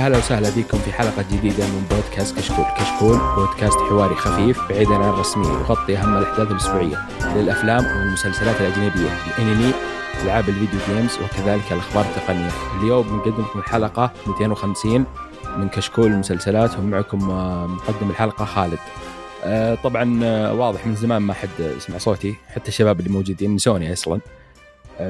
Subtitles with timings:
[0.00, 2.64] هلا وسهلا بكم في حلقة جديدة من بودكاست كشكول.
[2.78, 6.96] كشكول بودكاست حواري خفيف بعيدا عن الرسمية يغطي أهم الأحداث الأسبوعية
[7.36, 9.72] للأفلام والمسلسلات الأجنبية الأنمي
[10.22, 12.50] ألعاب الفيديو جيمز وكذلك الأخبار التقنية.
[12.80, 15.06] اليوم بنقدم لكم الحلقة 250
[15.56, 18.78] من كشكول المسلسلات ومعكم آه، مقدم الحلقة خالد.
[19.44, 23.92] آه، طبعا آه، واضح من زمان ما حد سمع صوتي حتى الشباب اللي موجودين نسوني
[23.92, 24.20] أصلا.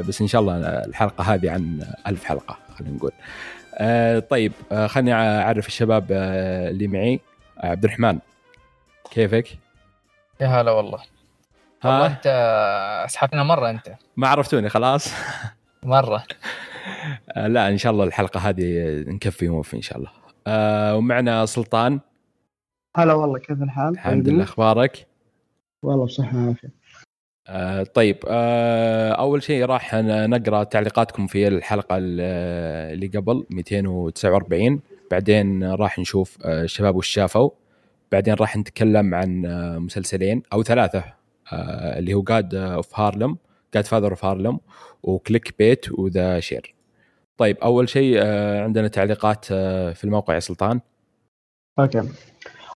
[0.09, 3.13] بس إن شاء الله الحلقة هذه عن ألف حلقة خلينا نقول.
[3.81, 7.21] آه طيب آه خليني أعرف الشباب آه اللي معي.
[7.59, 8.19] آه عبد الرحمن
[9.11, 9.59] كيفك؟
[10.41, 10.99] يا هلا والله.
[11.83, 12.27] ها؟ والله أنت
[13.07, 13.95] اسحبنا مرة أنت.
[14.17, 15.13] ما عرفتوني خلاص.
[15.83, 16.25] مرة.
[17.37, 18.65] آه لا إن شاء الله الحلقة هذه
[19.09, 20.11] نكفي ونوفي إن شاء الله.
[20.47, 22.01] آه ومعنا سلطان.
[22.97, 25.07] هلا والله كيف الحال؟ الحمد لله أخبارك؟
[25.83, 26.80] والله بصحة وعافية.
[27.49, 35.99] آه طيب آه أول شيء راح نقرأ تعليقاتكم في الحلقة اللي قبل 249 بعدين راح
[35.99, 37.51] نشوف آه الشباب وش شافوا.
[38.13, 39.43] بعدين راح نتكلم عن
[39.79, 41.05] مسلسلين أو ثلاثة
[41.99, 43.37] اللي هو God of Harlem
[43.75, 44.61] Godfather of Harlem و
[45.03, 46.75] Clickbait و The Chair
[47.37, 48.23] طيب أول شيء
[48.65, 49.45] عندنا تعليقات
[49.95, 50.81] في الموقع يا سلطان.
[51.79, 52.03] Okay.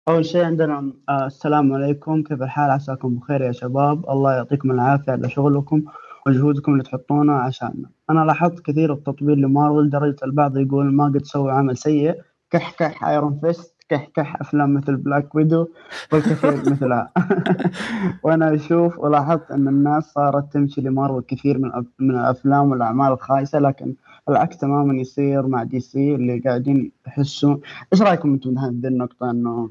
[0.09, 4.11] أول شيء عندنا آه السلام عليكم كيف الحال؟ عساكم بخير يا شباب.
[4.11, 5.83] الله يعطيكم العافية على شغلكم
[6.27, 7.91] وجهودكم اللي تحطونه عشاننا.
[8.11, 12.21] أنا لاحظت كثير التطبيل لمارفل لدرجة البعض يقول ما قد سوى عمل سيء.
[12.51, 15.67] كح كح Iron Fist كح كح أفلام مثل Black Widow
[16.13, 17.13] والكثير مثلها.
[18.25, 23.95] وأنا أشوف ولاحظت أن الناس صارت تمشي لمارفل كثير من من الأفلام والأعمال الخايسة لكن
[24.29, 27.61] العكس تماما يصير مع DC اللي قاعدين يحسون.
[27.93, 29.71] إيش رأيكم أنتم بهذه النقطة؟ إنه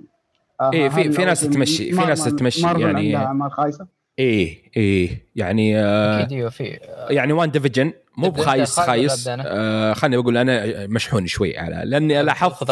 [0.73, 3.87] إيه في في ناس تمشي في ناس تمشي يعني أعمال خايسة؟
[4.19, 6.79] إيه إيه يعني آه أكيد إيوه في
[7.09, 12.71] يعني WandaVision مو بخايس خايس آه خليني بقول أنا مشحون شوي على لأني لاحظت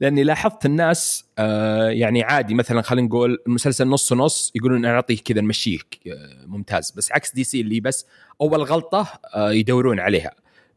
[0.00, 5.20] لأني لاحظت الناس آه يعني عادي مثلا خلينا نقول المسلسل نص ونص يقولون أنا أعطيك
[5.20, 6.90] كذا نمشيك آه ممتاز.
[6.96, 8.06] بس عكس DC اللي بس
[8.40, 10.30] أول غلطة آه يدورون عليها.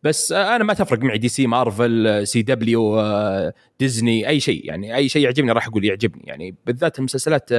[0.04, 3.02] بس أنا ما تفرق معي دي سي مارفل سي دبليو
[3.80, 4.66] ديزني أي شيء.
[4.66, 6.24] يعني أي شيء يعجبني راح أقول يعجبني.
[6.26, 7.50] يعني بالذات المسلسلات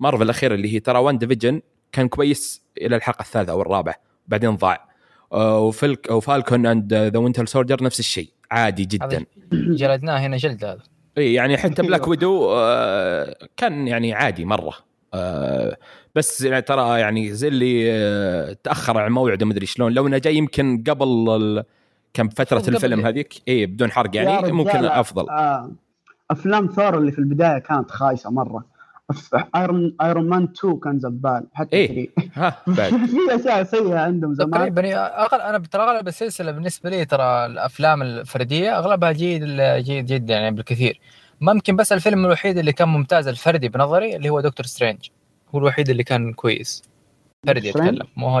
[0.00, 1.60] مارفل الأخيرة اللي هي ترى WandaVision
[1.92, 3.94] كان كويس إلى الحلقة الثالثة أو الرابعة
[4.28, 4.88] بعدين ضاع.
[5.32, 9.24] وفلك أو Falcon and the Winter Soldier نفس الشيء عادي جدا.
[9.52, 10.82] جلدناه هنا جلد هذا.
[11.18, 12.48] إي يعني حتى Black Widow
[13.56, 14.74] كان يعني عادي مرة.
[16.14, 19.92] بس يعني ترى يعني زي اللي تأخر عن موعده مدري شلون.
[19.92, 21.64] لو إنه جاي يمكن قبل
[22.14, 25.28] كم فترة الفيلم هذيك؟ اي بدون حرق يعني ممكن أفضل.
[25.30, 25.70] آه.
[26.30, 28.64] أفلام ثور اللي في البداية كانت خايسة مرة.
[29.56, 32.90] Iron Iron Man 2 كان زبال حتى إيه؟ ها بعد.
[32.90, 34.76] في أشياء سيئة عندهم زمان.
[34.76, 35.40] يعني أغل...
[35.40, 41.00] أنا ترى أغلب السلسلة بالنسبة لي ترى الأفلام الفردية أغلبها جيد جيد جدا يعني بالكثير.
[41.40, 44.98] ممكن بس الفيلم الوحيد اللي كان ممتاز الفردي بنظري اللي هو Doctor Strange
[45.54, 46.82] هو الوحيد اللي كان كويس.
[47.46, 48.40] فردي أتكلم مو هو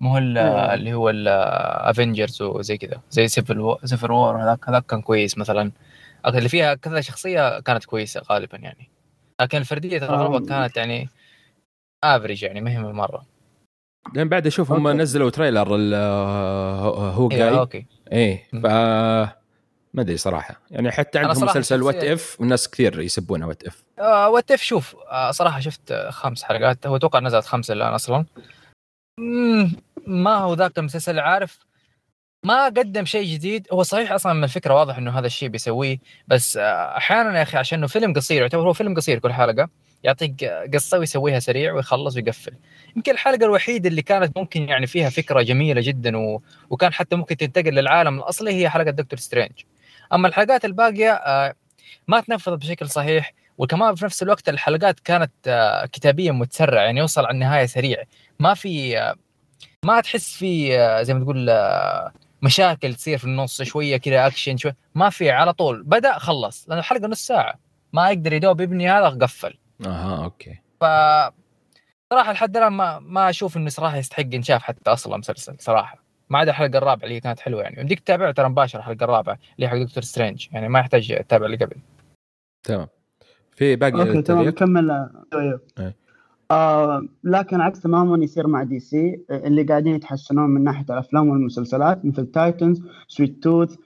[0.00, 0.74] مو هو أيوة.
[0.74, 3.78] اللي هو ال Avengers وزي كذا زي Civil و...
[3.84, 5.72] Civil War هذاك هذاك كان كويس مثلا.
[6.26, 8.90] اللي فيها كذا شخصية كانت كويسة غالبا يعني.
[9.40, 11.08] لكن الفردية ترى غالبا كانت يعني
[12.04, 13.26] average يعني ما هي مرة.
[14.14, 15.68] لأن بعد أشوف هم نزلوا trailer
[17.12, 17.48] هو جاي.
[17.48, 17.86] إيه okay.
[18.12, 18.66] إيه ف
[19.94, 20.60] ما أدري صراحة.
[20.70, 24.96] يعني حتى عندهم مسلسل What If والناس كثير يسبونها وات اف آه وات اف شوف
[25.10, 26.86] آه صراحة شفت خمس حلقات.
[26.86, 28.24] هو أتوقع نزلت خمسة الآن أصلا.
[30.08, 31.58] ما هو ذاك المسلسل عارف؟
[32.44, 33.66] ما قدم شيء جديد.
[33.72, 35.98] هو صحيح أصلا من الفكرة واضح إنه هذا الشيء بيسويه
[36.28, 39.68] بس أحيانا يا أخي عشان إنه فيلم قصير يعتبر هو فيلم قصير كل حلقة
[40.04, 42.52] يعطيك قصة ويسويها سريع ويخلص ويقفل.
[42.96, 46.42] يمكن الحلقة الوحيدة اللي كانت ممكن يعني فيها فكرة جميلة جدا و...
[46.70, 49.52] وكان حتى ممكن تنتقل للعالم الأصلي هي حلقة Doctor Strange.
[50.12, 51.54] أما الحلقات الباقية آه،
[52.08, 57.24] ما تنفذت بشكل صحيح وكمان في نفس الوقت الحلقات كانت آه، كتابيا متسرع يعني يوصل
[57.24, 58.02] على النهاية سريع.
[58.40, 59.14] ما في آه،
[59.84, 60.70] ما تحس في
[61.04, 61.50] زي ما تقول
[62.42, 65.82] مشاكل تصير في النص شوية كذا اكشن شوي؟ ما في على طول.
[65.82, 67.54] بدأ خلص لأن الحلقة نص ساعة.
[67.92, 69.58] ما يقدر يدوب يبني هذا قفل.
[69.86, 70.60] أها okay.
[70.80, 70.84] ف
[72.12, 76.04] صراحة لحد الآن ما ما أشوف انه صراحة يستحق ينشاف حتى أصلا مسلسل صراحة.
[76.30, 77.80] ما عدا الحلقة الرابعة اللي كانت حلوة يعني.
[77.80, 80.46] يمديك تتابع ترى مباشرة الحلقة الرابعة اللي حق Doctor Strange.
[80.52, 81.76] يعني ما يحتاج تتابع اللي قبل.
[82.62, 82.88] تمام.
[83.56, 84.44] في باقي okay تمام.
[84.44, 85.08] نكمل.
[85.78, 85.94] أيه.
[86.50, 92.26] آه لكن عكس تماما يصير مع DC اللي قاعدين يتحسنون من ناحية الأفلام والمسلسلات مثل
[92.26, 93.76] Titans Sweet Tooth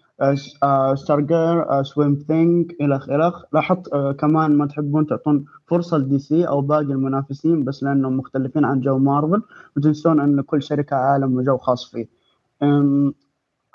[0.95, 6.61] Stargirl Swamp Thing الخ الخ لاحظت آه كمان ما تحبون تعطون فرصة ل DC أو
[6.61, 9.43] باقي المنافسين بس لأنهم مختلفين عن جو مارفل
[9.77, 12.09] وتنسون إن كل شركة عالم وجو خاص فيه.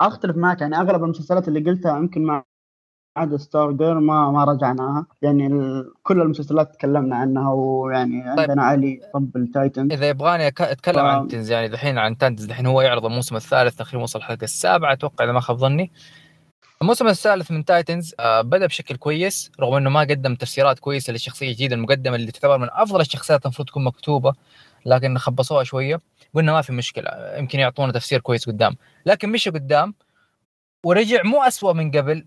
[0.00, 2.44] أختلف معك يعني أغلب المسلسلات اللي قلتها يمكن مع
[3.18, 5.06] عدا Stargirl ما ما رجعناها.
[5.22, 5.48] يعني
[6.02, 8.40] كل المسلسلات تكلمنا عنها ويعني طيب.
[8.40, 9.92] عندنا علي طب ال Titans.
[9.92, 10.98] إذا يبغاني أتكلم ف...
[10.98, 14.92] عن Titans يعني الحين عن تنز الحين هو يعرض الموسم الثالث تقريبا وصل الحلقة السابعة
[14.92, 15.92] أتوقع إذا ما خاب ظني.
[16.82, 21.48] الموسم الثالث من Titans آه بدأ بشكل كويس رغم إنه ما قدم تفسيرات كويسة للشخصية
[21.48, 24.32] الجديدة المقدمة اللي تعتبر من أفضل الشخصيات المفروض تكون مكتوبة
[24.86, 26.00] لكن خبصوها شوية.
[26.34, 28.76] قلنا ما في مشكلة يمكن يعطونا تفسير كويس قدام.
[29.06, 29.94] لكن مشى قدام
[30.84, 32.24] ورجع مو أسوأ من قبل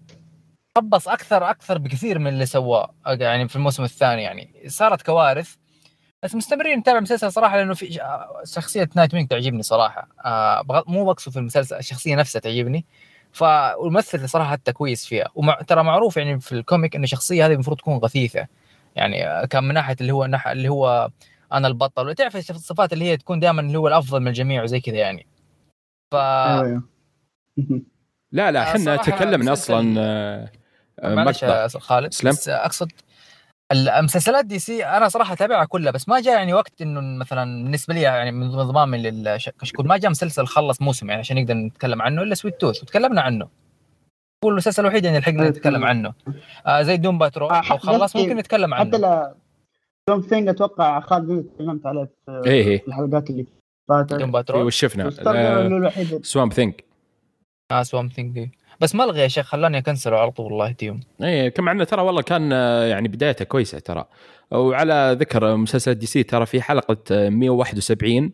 [0.77, 4.63] خبص أكثر أكثر بكثير من اللي سواه يعني في الموسم الثاني يعني.
[4.68, 5.56] صارت كوارث
[6.23, 8.00] بس مستمرين نتابع المسلسل صراحة لأنه في
[8.44, 10.07] شخصية Nightwing تعجبني صراحة.
[10.25, 12.85] آه مو بقصد في المسلسل الشخصية نفسها تعجبني.
[13.31, 17.77] فالممثل صراحة حتى كويس فيها وترى معروف يعني في ال comic إن الشخصية هذه المفروض
[17.77, 18.47] تكون غثيثة.
[18.95, 20.47] يعني كان من ناحية اللي هو نح...
[20.47, 21.09] اللي هو
[21.53, 22.07] أنا البطل.
[22.07, 25.27] وتعرف الصفات اللي هي تكون دائما اللي هو الأفضل من الجميع وزي كذا يعني.
[26.12, 26.83] ف أيوة.
[28.31, 30.51] لا لا إحنا تكلمنا أصلا آه،
[31.03, 32.31] معلش يا خالد سلم.
[32.31, 32.92] بس أقصد
[33.71, 37.94] المسلسلات دي سي أنا صراحة أتابعها كلها بس ما جاء يعني وقت إنه مثلا بالنسبة
[37.94, 42.21] لي يعني من انضمامي للكشكول ما جاء مسلسل خلص موسم يعني عشان نقدر نتكلم عنه
[42.21, 43.48] إلا Sweet Tooth وتكلمنا عنه.
[44.45, 46.13] هو المسلسل الوحيد يعني لحقنا نتكلم عنه.
[46.65, 48.89] آه زي Doom Patrol آه لو خلص ممكن نتكلم عنه.
[48.89, 49.36] حتى لا
[50.10, 52.83] Doom Thing أتوقع خالد تكلمت عليه في, إيه،, إيه.
[52.88, 53.45] الحلقات اللي
[53.89, 54.13] فاتت.
[54.13, 55.09] Doom Patrol وشفنا
[56.22, 56.86] Swamp Thing
[57.71, 58.51] آه Swamp Thing
[58.81, 61.00] بس ما ألغي يا شيخ خلاني أ cancel له على طول الله يهديهم.
[61.24, 64.06] اي كما انه ترى والله كان آه، يعني بدايته كويسة ترى.
[64.51, 68.31] وعلى ذكر مسلسل DC ترى في حلقة 171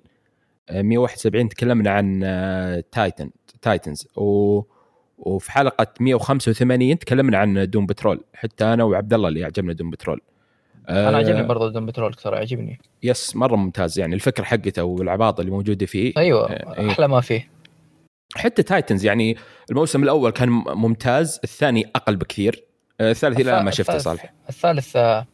[0.69, 2.19] آه، 171 آه، تكلمنا عن
[2.91, 3.29] Titan
[3.61, 4.07] Titans.
[4.15, 4.61] و
[5.17, 8.23] وفي حلقة 185 تكلمنا عن Doom Patrol.
[8.33, 10.21] حتى أنا وعبد الله اللي عجبنا Doom Patrol.
[10.89, 13.99] أنا عجبني برضه Doom Patrol ترى عجبني yes مرة ممتاز.
[13.99, 16.13] يعني الفكرة حقته والعباطة اللي موجودة فيه.
[16.17, 16.89] أيوه إيه.
[16.89, 17.56] أحلى ما فيه.
[18.35, 19.38] حتى Titans يعني
[19.71, 22.63] الموسم الأول كان ممتاز الثاني أقل بكثير.
[23.01, 24.33] آه، الثالث لا ما شفته صالح.
[24.50, 25.25] الثالث آه،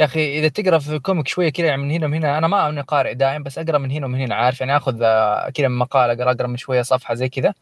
[0.00, 2.68] يا أخي إذا تقرأ في comic شوية كذا يعني من هنا ومن هنا أنا ما
[2.68, 5.78] أني قارئ دائم بس أقرأ من هنا ومن هنا عارف؟ يعني آخذ آه، كذا من
[5.78, 7.54] مقال أقرأ أقرأ من شوية صفحة زي كذا.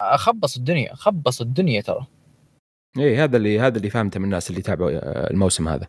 [0.00, 2.06] خبص الدنيا خبص الدنيا ترى.
[2.98, 4.90] إيه هذا اللي هذا اللي فهمته من الناس اللي تابعوا
[5.30, 5.86] الموسم هذا.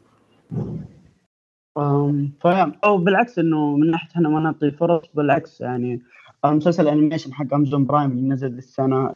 [2.41, 6.01] فاهم أو بالعكس إنه من ناحية إحنا ما نعطي فرص بالعكس يعني
[6.45, 9.13] مسلسل ال animation حق Amazon Prime اللي نزل السنة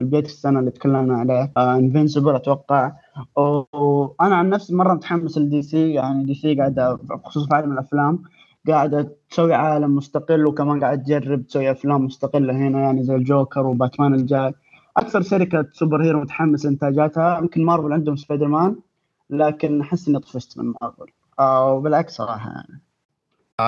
[0.00, 2.92] بدايه السنة اللي تكلمنا عليه Invincible أتوقع.
[3.36, 8.22] وأنا عن نفسي مرة متحمس ل DC يعني DC قاعدة بخصوص في عالم الأفلام
[8.68, 14.14] قاعدة تسوي عالم مستقل وكمان قاعدة تجرب تسوي أفلام مستقلة هنا يعني زي الجوكر وباتمان
[14.14, 14.54] الجاي.
[14.96, 18.76] أكثر شركة superhero متحمس انتاجاتها يمكن مارفل عندهم سبايدر مان
[19.30, 21.06] لكن أحس اني طفشت من مارفل
[21.38, 22.80] آه وبالعكس صراحة يعني.
[22.80, 22.91] آه،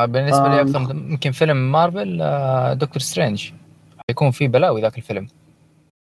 [0.06, 3.52] بالنسبة لي أكثر يمكن فيلم مارفل آه، Doctor Strange.
[4.10, 5.26] يكون فيه بلاوي ذاك الفيلم.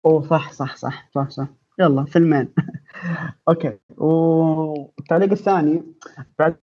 [0.07, 1.47] اوه صح صح صح صح صح.
[1.81, 2.49] يلا فيلمين.
[3.49, 3.79] okay.
[3.97, 5.83] والتعليق الثاني
[6.39, 6.57] بعد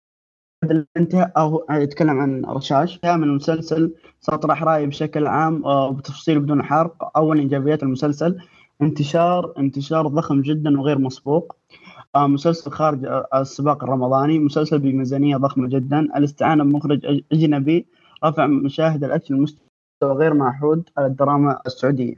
[0.64, 7.16] الانتهاء أو يتكلم عن رشاش من المسلسل سأطرح رايي بشكل عام وبتفصيل آه، بدون حرق.
[7.16, 8.38] اول ايجابيات المسلسل
[8.82, 11.56] انتشار انتشار ضخم جدا وغير مسبوق.
[11.72, 11.79] آه،
[12.16, 16.00] مسلسل خارج السباق الرمضاني مسلسل بميزانية ضخمة جدا.
[16.00, 17.86] الاستعانة بمخرج أجنبي
[18.24, 19.62] رفع مشاهد الأكشن لمستوى
[20.02, 22.14] غير معهود على الدراما السعودية.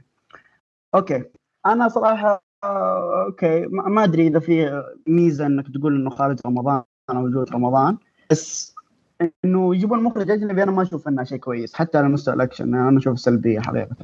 [0.95, 1.23] okay.
[1.65, 7.23] أنا صراحة آه، okay ما أدري إذا في ميزة إنك تقول إنه خارج رمضان أو
[7.23, 7.97] وجود رمضان
[8.31, 8.75] بس
[9.45, 12.75] إنه يجيبون مخرج أجنبي أنا ما أشوف إنه شيء كويس حتى على مستوى الأكشن.
[12.75, 13.95] أنا أشوف سلبية حقيقة.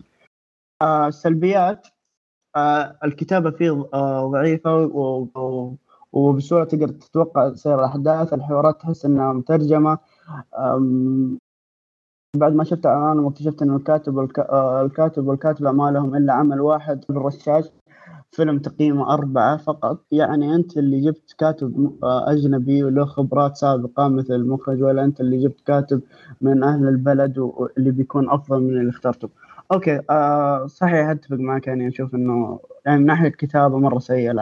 [0.81, 1.91] آه السلبيات آه،
[3.03, 4.75] الكتابة فيه آه، ضعيفة
[6.13, 8.33] وبسهولة تقدر تتوقع سير الأحداث.
[8.33, 9.97] الحوارات تحس إنها مترجمة.
[12.37, 14.29] بعد ما شفت إعلان واكتشفت انه الكاتب.
[14.39, 17.65] آه، الكاتب والكاتبة ما لهم إلا عمل واحد بالرشاش
[18.31, 20.05] فيلم تقييمه أربعة فقط.
[20.11, 25.61] يعني أنت اللي جبت كاتب أجنبي وله خبرات سابقة مثل المخرج ولا أنت اللي جبت
[25.65, 26.01] كاتب
[26.41, 29.29] من أهل البلد واللي بيكون أفضل من اللي اخترته.
[29.71, 34.35] أوكي آه صحيح أتفق معك يعني أشوف إنه يعني من ناحية كتابه مرة سيء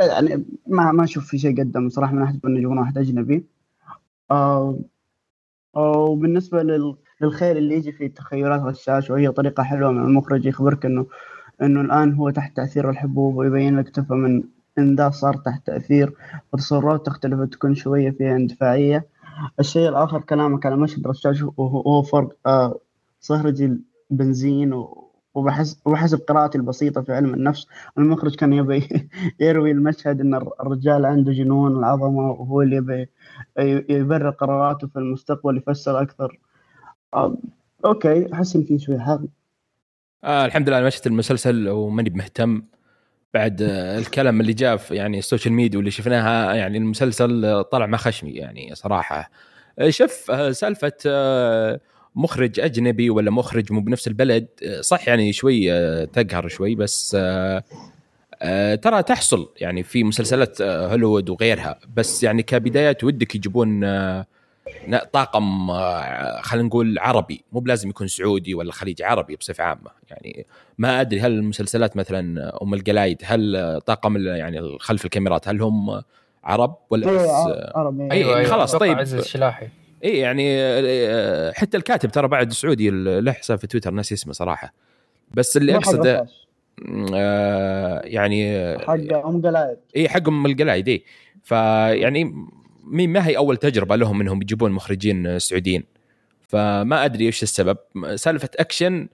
[0.00, 3.44] يعني ما ما أشوف في شيء قدم صراحة من ناحية إنه يجيبون واحد أجنبي.
[4.30, 4.78] آه
[5.74, 11.06] وبالنسبة لل للخير اللي يجي في تخيلات الشاشه وهي طريقة حلوة من المخرج يخبرك إنه
[11.62, 14.44] إنه الآن هو تحت تأثير الحبوب ويبين لك تفهم
[14.78, 16.14] إن ذا صار تحت تأثير
[16.52, 19.06] وتصرفات تختلف تكون شوية فيها اندفاعية.
[19.60, 22.78] الشيء الآخر كلامك على مشهد رشاش وهو فرق آه
[23.24, 23.70] صهرج
[24.10, 24.84] البنزين
[25.34, 27.66] وبحسب وبحسب قراءتي البسيطة في علم النفس
[27.98, 29.08] المخرج كان يبي
[29.40, 33.08] يروي المشهد أن الرجال عنده جنون العظمة وهو اللي يبي
[33.94, 36.38] يبرر قراراته في المستقبل يفسر أكثر.
[37.14, 37.36] آه،
[37.84, 39.20] okay أحس إن في شوي حق
[40.24, 42.62] آه الحمد لله أنا مشهد المسلسل وماني مهتم.
[43.34, 48.30] بعد الكلام اللي جاء يعني ال social media واللي شفناها يعني المسلسل طلع مع خشمي
[48.30, 49.30] يعني صراحة.
[49.88, 50.12] شوف
[50.50, 50.92] سالفة
[52.16, 54.46] مخرج أجنبي ولا مخرج مو بنفس البلد
[54.80, 55.70] صح يعني شوي
[56.06, 57.16] تقهر شوي بس
[58.82, 61.78] ترى تحصل يعني في مسلسلات هوليوود وغيرها.
[61.96, 63.84] بس يعني كبدايات ودك يجيبون
[65.12, 67.44] طاقم آه، خلينا نقول عربي.
[67.52, 69.90] مو بلازم يكون سعودي ولا خليجي عربي بصفة عامة.
[70.10, 70.46] يعني
[70.78, 76.02] ما أدري هل المسلسلات مثلا أم القلايد هل طاقم يعني خلف الكاميرات هل هم
[76.44, 77.30] عرب ولا بس
[77.74, 78.98] عرب أي أيوة, أيوة خلاص طيب.
[78.98, 79.68] عزيز الشلاحي.
[80.04, 84.72] اي يعني آه، حتى الكاتب ترى بعد سعودي له حساب في تويتر ناس اسمه صراحة.
[85.34, 86.26] بس اللي أقصده
[87.14, 89.76] آه يعني حق أم قلايد.
[89.96, 91.02] اي حق أم القلايد اي
[91.42, 92.34] فيعني
[92.84, 95.84] مين ما هي أول تجربة لهم إنهم يجيبون مخرجين سعوديين.
[96.48, 97.76] فما أدري إيش السبب.
[98.14, 99.08] سالفة أكشن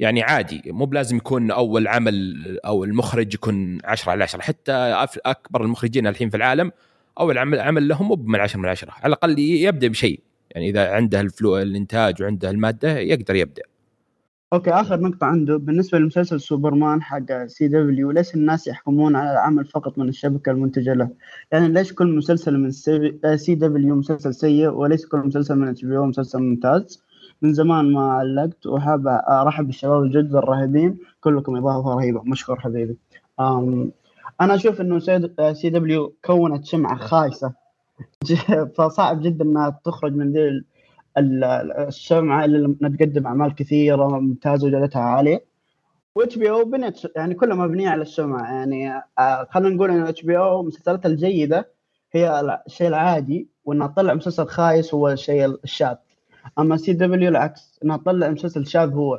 [0.00, 4.72] يعني عادي مو بلازم يكون أول عمل أو المخرج يكون 10 على 10 حتى
[5.26, 6.72] أكبر المخرجين الحين في العالم
[7.20, 10.20] أول عمل عمل لهم مو من 10 من 10 على الأقل يبدأ بشيء.
[10.58, 13.62] يعني إذا عنده ال flow الإنتاج وعنده المادة يقدر يبدأ
[14.52, 19.98] okay آخر نقطة عنده بالنسبة لمسلسل سوبرمان حق CW ليش الناس يحكمون على العمل فقط
[19.98, 21.10] من الشبكة المنتجة له؟
[21.52, 22.70] يعني ليش كل مسلسل من
[23.36, 27.02] CW مسلسل سيء وليس كل مسلسل من HB مسلسل ممتاز؟
[27.42, 32.96] من زمان ما علقت وحاب أرحب بالشباب الجدد الرهيبين كلكم إضافة رهيبة مشكور حبيبي.
[34.40, 34.98] أنا أشوف إنه
[35.52, 37.67] CW كونت سمعة خايسة
[38.76, 40.64] فصعب جدا إنها تخرج من ذي
[41.18, 45.44] السمعة اللي تقدم أعمال كثيرة ممتازة وجودتها عالية.
[46.14, 48.54] و HBO بنت يعني كلها مبنية على السمعة.
[48.54, 51.70] يعني آه، خلينا نقول إن HBO مسلسلاتها الجيدة
[52.12, 55.96] هي الشيء العادي وإنها تطلع مسلسل خايس هو الشيء الشاذ.
[56.58, 59.18] أما CW العكس إنها تطلع مسلسل شاذ هو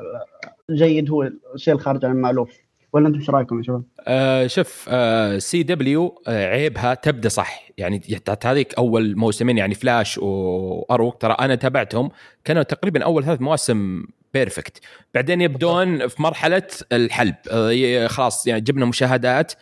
[0.71, 2.68] جيد هو الشيء الخارج عن المألوف.
[2.93, 7.69] ولا أنتم إيش رأيكم يا شباب؟ آه شوف آه CW آه عيبها تبدأ صح.
[7.77, 8.01] يعني
[8.45, 12.11] هذيك أول موسمين يعني Flash و Arrow ترى أنا تابعتهم
[12.45, 14.03] كانوا تقريبا أول ثلاث مواسم
[14.33, 14.79] perfect
[15.13, 17.35] بعدين يبدون في مرحلة الحلب.
[17.51, 19.53] آه خلاص يعني جبنا مشاهدات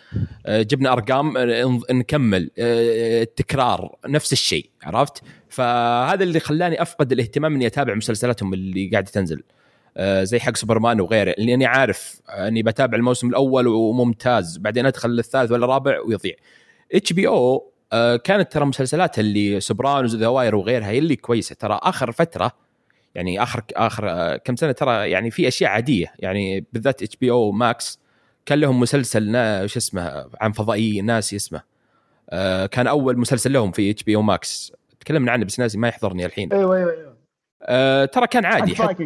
[0.46, 7.68] آه جبنا أرقام آه نكمل التكرار نفس الشيء عرفت؟ فهذا اللي خلاني أفقد الاهتمام إني
[7.68, 9.44] أتابع مسلسلاتهم اللي قاعدة تنزل.
[10.00, 15.66] زي حق سوبرمان وغيره لأني عارف أني بتابع الموسم الأول وممتاز بعدين أدخل للثالث ولا
[15.66, 16.34] الرابع ويضيع.
[16.94, 17.72] HBO
[18.24, 21.56] كانت ترى مسلسلات اللي Sopranos The Wire وغيرها هي اللي كويسة.
[21.56, 22.52] ترى آخر فترة
[23.16, 28.00] يعني آخر آخر آه، كم سنة ترى يعني في أشياء عادية يعني بالذات HBO Max
[28.46, 29.32] كان لهم مسلسل
[29.64, 31.62] وش اسمه عن فضائي ناسي اسمه.
[32.30, 36.54] آه، كان أول مسلسل لهم في HBO Max تكلمنا عنه بس ناسي ما يحضرني الحين.
[36.54, 38.06] أيوه أيوه أيوه.
[38.06, 39.02] ترى كان عادي حت...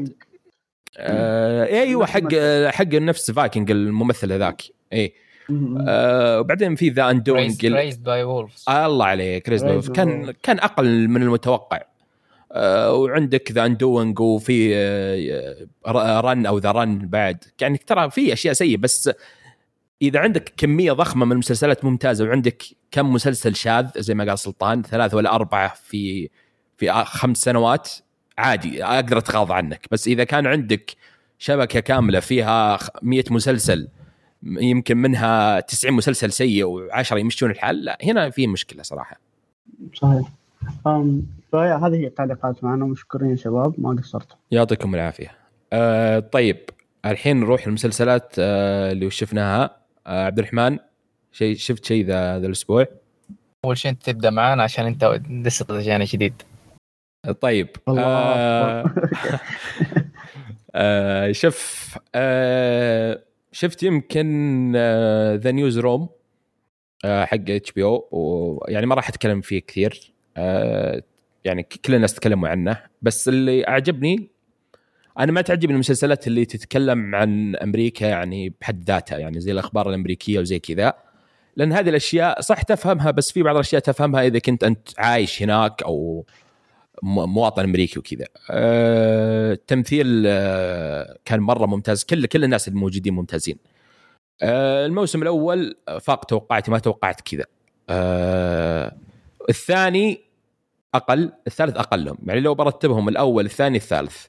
[0.98, 2.36] آه أيوه حق
[2.68, 4.62] حق نفس Vikings الممثل هذاك.
[4.94, 5.14] اي
[5.88, 11.08] آه وبعدين في The Undoing Raised by Wolves الله عليك Raised by كان كان أقل
[11.08, 11.82] من المتوقع.
[12.52, 17.44] آه وعندك The Undoing وفي آه Run أو The Run بعد.
[17.62, 19.12] يعني ترى في أشياء سيئة بس
[20.02, 24.82] إذا عندك كمية ضخمة من المسلسلات ممتازة وعندك كم مسلسل شاذ زي ما قال سلطان
[24.82, 26.30] ثلاثة ولا أربعة في
[26.78, 27.90] في خمس سنوات
[28.42, 29.88] عادي أقدر أتغاضى عنك.
[29.92, 30.92] بس إذا كان عندك
[31.40, 33.88] شبكة كاملة فيها 100 مسلسل
[34.44, 39.20] يمكن منها 90 مسلسل سيء و10 يمشون الحال لا هنا في مشكلة صراحة.
[39.94, 40.28] صحيح.
[41.52, 42.86] فهي هذه هي التعليقات معنا.
[42.86, 45.32] مشكورين شباب ما قصرتوا يعطيكم العافية.
[45.74, 46.58] أه طيب
[47.06, 49.78] الحين نروح المسلسلات أه اللي شفناها.
[50.08, 50.78] أه عبد الرحمن
[51.32, 52.88] شيء شفت شيء ذا الأسبوع؟
[53.66, 56.34] أول شيء أنت تبدأ معانا عشان أنت لسه جاي جديد.
[57.42, 58.94] طيب آه
[60.76, 64.72] آه شوف آه شفت يمكن
[65.36, 66.10] The Newsroom
[67.06, 71.04] حق HBO ويعني ما راح أتكلم فيه كثير آه
[71.46, 72.78] يعني كل الناس تكلموا عنه.
[73.02, 74.28] بس اللي أعجبني
[75.20, 80.40] أنا ما تعجبني المسلسلات اللي تتكلم عن أمريكا يعني بحد ذاتها يعني زي الأخبار الأمريكية
[80.40, 80.94] وزي كذا.
[81.56, 85.84] لأن هذه الأشياء صح تفهمها بس في بعض الأشياء تفهمها إذا كنت أنت عايش هناك
[85.84, 86.26] أو
[87.04, 88.26] مواطن أمريكي وكذا.
[88.52, 92.04] أه التمثيل أه كان مرة ممتاز.
[92.04, 93.58] كل كل الناس الموجودين ممتازين.
[94.42, 97.46] أه الموسم الأول فاق توقعاتي ما توقعت كذا.
[99.50, 100.22] الثاني
[100.96, 102.18] أقل الثالث أقلهم.
[102.26, 104.26] يعني لو برتبهم الأول الثاني الثالث.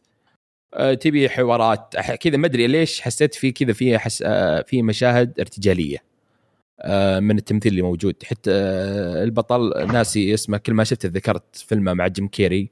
[1.01, 4.23] تبي حوارات كذا ما أدري ليش حسيت في كذا في حس
[4.67, 6.12] في مشاهد ارتجالية.
[7.21, 8.15] من التمثيل اللي موجود.
[8.25, 12.71] حتى آه، البطل ناسي اسمه كل ما شفته ذكرت فيلمه مع جيم كيري.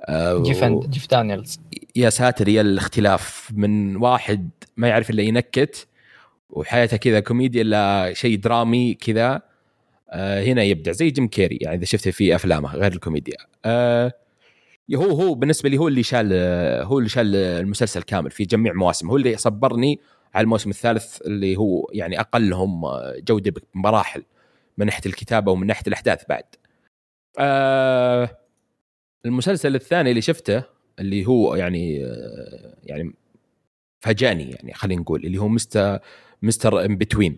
[0.00, 1.60] آه، جيف جيف دانييلز.
[1.96, 3.50] يا ساتر يا الاختلاف.
[3.54, 5.86] من واحد ما يعرف إلا ينكت
[6.50, 9.42] وحياته كذا كوميديا إلا شيء درامي كذا.
[10.10, 13.36] آه هنا يبدع زي جيم كيري يعني إذا شفته في أفلامه غير الكوميديا.
[13.64, 14.12] آه
[14.94, 16.32] هو هو بالنسبة لي هو اللي شال
[16.82, 20.00] هو اللي شال المسلسل كامل في جميع مواسم هو اللي صبرني
[20.34, 22.82] على الموسم الثالث اللي هو يعني أقلهم
[23.18, 24.22] جودة بمراحل
[24.78, 26.44] من ناحية الكتابة ومن ناحية الأحداث بعد.
[27.38, 28.38] آه
[29.26, 30.62] المسلسل الثاني اللي شفته
[30.98, 33.14] اللي هو يعني آه يعني
[34.00, 35.98] فاجأني يعني خلينا نقول اللي هو مستر
[36.42, 37.36] Mr Inbetween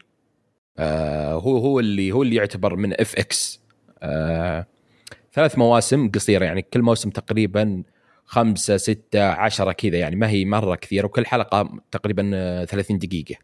[0.79, 3.61] آه هو هو اللي هو اللي يعتبر من FX
[4.03, 4.67] آه
[5.33, 7.83] ثلاث مواسم قصيرة يعني كل موسم تقريبا
[8.27, 13.35] خمسة ستة عشرة كذا يعني ما هي مرة كثيرة وكل حلقة تقريبا 30 دقيقة.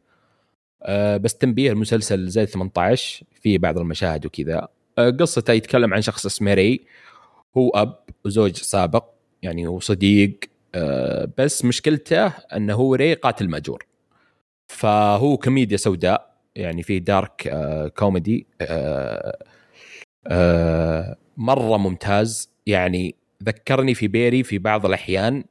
[0.82, 4.68] أه بس تنبيه المسلسل زي 18 في بعض المشاهد وكذا.
[4.98, 6.80] أه قصته يتكلم عن شخص اسمه ري.
[7.56, 9.04] هو أب وزوج سابق
[9.42, 10.38] يعني هو صديق.
[11.38, 13.86] بس مشكلته أنه هو ري قاتل مأجور.
[14.66, 17.54] فهو كوميديا سوداء يعني في dark
[17.98, 18.46] comedy
[21.36, 22.52] مرة ممتاز.
[22.66, 25.44] يعني ذكرني في Barry في بعض الأحيان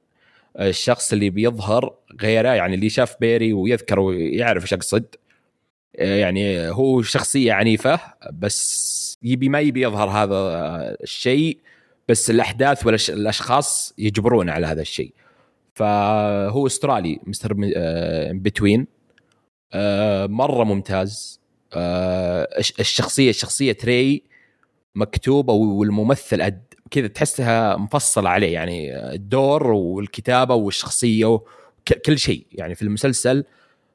[0.59, 5.05] الشخص اللي بيظهر غيره يعني اللي شاف Barry ويذكر ويعرف إيش اقصد
[5.95, 7.99] يعني هو شخصية عنيفة
[8.33, 10.35] بس يبي ما يبي يظهر هذا
[11.03, 11.57] الشيء
[12.09, 15.13] بس الأحداث والاشخاص يجبرون على هذا الشيء.
[15.75, 17.53] فهو أسترالي مستر
[18.33, 18.87] بتوين
[20.25, 21.41] مرة ممتاز
[22.79, 24.23] الشخصية الشخصيه تري
[24.95, 26.41] مكتوبة والممثل
[26.91, 31.39] كذا تحسها مفصلة عليه يعني الدور والكتابة والشخصية
[32.05, 32.45] كل شيء.
[32.51, 33.43] يعني في المسلسل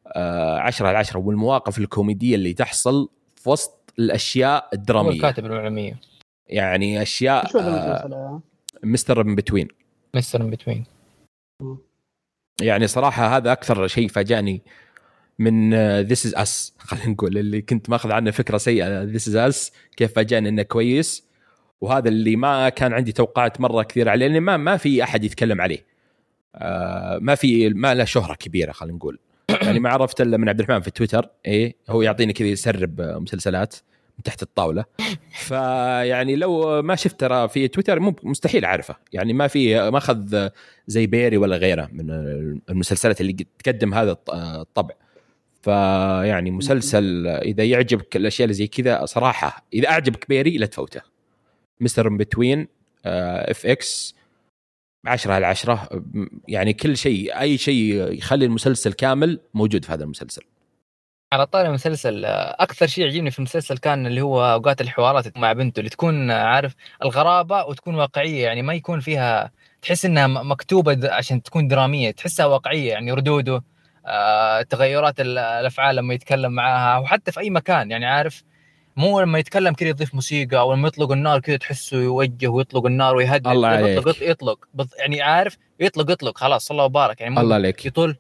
[0.07, 5.09] آه، عشرة على عشرة والمواقف الكوميدية اللي تحصل في وسط الأشياء الدرامية.
[5.09, 6.01] هو الكاتب العلمية
[6.49, 8.41] يعني أشياء آه
[8.85, 9.69] Mr Inbetween.
[10.15, 10.85] Mr Inbetween.
[12.61, 14.63] يعني صراحة هذا أكثر شيء فاجأني
[15.39, 19.73] من This Is Us خلينا نقول اللي كنت ماخذ عنه فكرة سيئة This Is Us
[19.97, 21.27] كيف فاجأني إنه كويس.
[21.81, 25.61] وهذا اللي ما كان عندي توقعات مرة كثيرة عليه لأن ما ما في أحد يتكلم
[25.61, 25.85] عليه.
[26.55, 29.19] آه ما في ما له شهرة كبيرة خلينا نقول.
[29.63, 33.75] يعني ما عرفت إلا من عبد الرحمن في تويتر إيه هو يعطيني كذا يسرب مسلسلات
[34.19, 34.85] من تحت الطاولة.
[35.47, 38.97] فيعني لو ما شفت ترى في تويتر مو مستحيل أعرفه.
[39.13, 40.49] يعني ما في ما أخذ
[40.87, 42.11] زي Barry ولا غيره من
[42.71, 44.95] المسلسلات اللي تقدم هذا الطبع.
[45.63, 51.16] فيعني مسلسل إذا يعجبك الأشياء اللي زي كذا صراحة إذا أعجبك Barry لا تفوته.
[51.81, 52.69] Mr Inbetween
[53.05, 54.15] FX
[55.07, 55.89] 10 على 10
[56.49, 60.43] يعني كل شيء أي شيء يخلي المسلسل كامل موجود في هذا المسلسل.
[61.33, 65.81] على طاري المسلسل أكثر شيء يعجبني في المسلسل كان اللي هو أوقات الحوارات مع بنته
[65.81, 71.69] اللي تكون عارف الغرابة وتكون واقعية يعني ما يكون فيها تحس إنها مكتوبة عشان تكون
[71.69, 73.65] درامية تحسها واقعية يعني ردوده
[74.07, 78.43] آه، تغيرات الأفعال لما يتكلم معاها وحتى في أي مكان يعني عارف
[78.97, 83.17] مو لما يتكلم كذا يضيف موسيقى أو لما يطلق النار كذا تحسه يوجه ويطلق النار
[83.17, 83.99] ويهدد الله عليك.
[83.99, 84.69] يطلق يطلق.
[84.99, 87.87] يعني عارف؟ يطلق يطلق خلاص الله يبارك يعني الله عليك.
[87.87, 88.17] يطول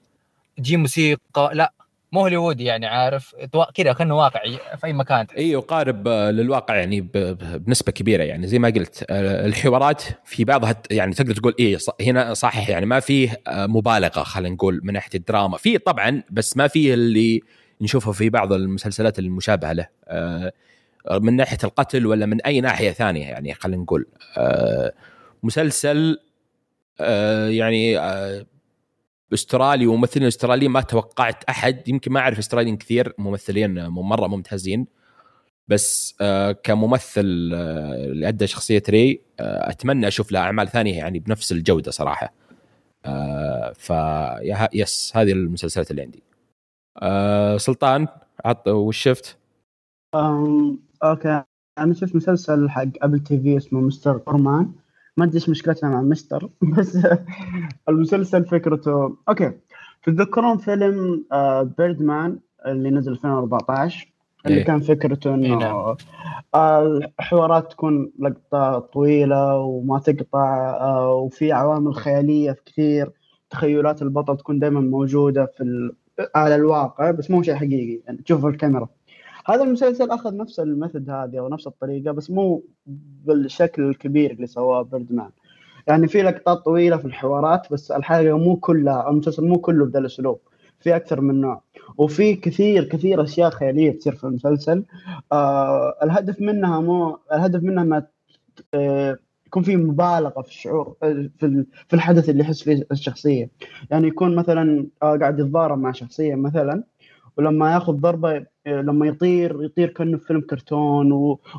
[0.57, 1.73] تجي موسيقى لا
[2.13, 3.35] مو هوليوودي يعني عارف؟
[3.75, 7.01] كذا كأنه واقعي في أي مكان أيوه قارب للواقع يعني
[7.55, 8.47] بنسبة كبيرة يعني.
[8.47, 13.41] زي ما قلت الحوارات في بعضها يعني تقدر تقول إيه هنا صحيح يعني ما فيه
[13.49, 15.57] مبالغة خلينا نقول من ناحية الدراما.
[15.57, 17.41] في طبعا بس ما فيه اللي
[17.81, 19.89] نشوفه في بعض المسلسلات المشابهة له.
[21.11, 24.07] من ناحية القتل ولا من أي ناحية ثانية يعني خلينا نقول.
[25.43, 26.19] مسلسل
[27.49, 27.99] يعني
[29.35, 31.89] أسترالي وممثلين أستراليين ما توقعت أحد.
[31.89, 34.87] يمكن ما أعرف أستراليين كثير ممثلين مرة ممتازين.
[35.69, 41.19] بس آه كممثل آه اللي أدى شخصية ري آه أتمنى أشوف له أعمال ثانية يعني
[41.19, 42.35] بنفس الجودة صراحة.
[43.05, 43.93] آه ف
[44.75, 46.23] يس هذه المسلسلات اللي عندي.
[46.99, 48.09] آه سلطان
[48.45, 49.39] عط وش شفت؟
[51.05, 51.43] okay
[51.79, 54.21] أنا شفت مسلسل حق Apple TV اسمه Mr.
[54.29, 54.73] Corman
[55.17, 56.49] ما أدري إيش مشكلتنا مع Mr.
[56.79, 56.99] بس
[57.89, 59.53] المسلسل فكرته okay
[60.03, 61.25] تتذكرون فيلم
[61.79, 64.13] Birdman آه، اللي نزل 2014
[64.47, 64.65] اللي إيه.
[64.65, 65.97] كان فكرته إنه إيه نعم.
[66.55, 73.11] الحوارات تكون لقطة طويلة وما تقطع آه، وفي عوامل خيالية كثير
[73.51, 75.93] تخيلات البطل تكون دائما موجودة في
[76.35, 78.01] على الواقع بس مو شيء حقيقي.
[78.07, 78.89] يعني تشوف الكاميرا.
[79.47, 82.65] هذا المسلسل أخذ نفس الميثود هذه أو نفس الطريقة بس مو
[83.25, 85.31] بالشكل الكبير اللي سواه بيردمان.
[85.87, 90.41] يعني في لقطات طويلة في الحوارات بس الحلقة مو كلها المسلسل مو كله بهذا الأسلوب.
[90.81, 91.63] في أكثر من نوع.
[91.99, 94.85] وفي كثير كثير أشياء خيالية تصير في المسلسل.
[95.33, 98.07] آه الهدف منها مو الهدف منها ما
[98.75, 99.19] آه
[99.57, 103.51] يكون في مبالغة في الشعور آه، في في الحدث اللي يحس فيه الشخصية.
[103.91, 106.85] يعني يكون مثلا آه قاعد يتضارب مع شخصية مثلا
[107.39, 111.13] ولما يأخذ ضربة لما يطير يطير كأنه فيلم كرتون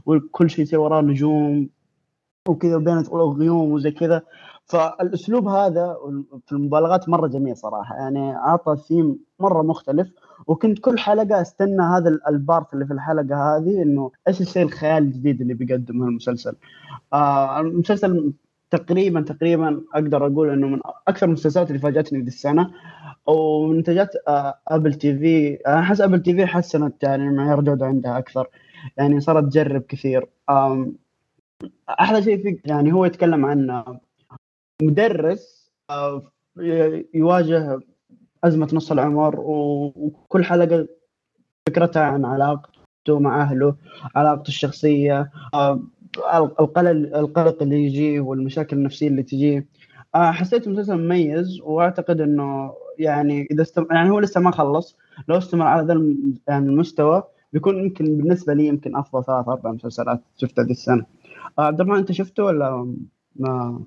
[0.05, 1.69] وكل شيء يصير وراه نجوم
[2.47, 4.21] وكذا بين غيوم وزي كذا.
[4.65, 5.97] فالأسلوب هذا
[6.45, 7.95] في المبالغات مرة جميل صراحة.
[7.95, 10.07] يعني أعطى ثيم مرة مختلف.
[10.47, 15.41] وكنت كل حلقة أستنى هذا البارت اللي في الحلقة هذه إنه إيش الشيء الخيال الجديد
[15.41, 16.55] اللي بيقدمه المسلسل.
[17.13, 18.33] آه المسلسل
[18.71, 22.71] تقريبا تقريبا أقدر أقول إنه من أكثر المسلسلات اللي فاجأتني ذي السنة.
[23.27, 28.47] ومنتجات آه Apple TV أحس Apple TV حسنت يعني معيار جوده عندها أكثر.
[28.97, 30.27] يعني صارت تجرب كثير.
[31.89, 33.83] أحلى شيء فيه يعني هو يتكلم عن
[34.81, 36.21] مدرس آه،
[37.13, 37.79] يواجه
[38.47, 40.87] أزمة نص العمر وكل حلقه
[41.67, 43.75] فكرتها عن علاقته مع أهله
[44.15, 45.83] علاقته الشخصية آه،
[46.59, 49.67] القلق القلق اللي يجيه والمشاكل النفسية اللي تجيه
[50.15, 53.85] آه، حسيت المسلسل مميز وأعتقد إنه يعني إذا استم...
[53.91, 56.15] يعني هو لسه ما خلص لو استمر على ذا
[56.47, 61.05] يعني المستوى بيكون يمكن بالنسبة لي يمكن أفضل ثلاث أربع مسلسلات شفتها هذه السنة.
[61.59, 62.95] عبد الرحمن أنت شفته ولا
[63.35, 63.81] ما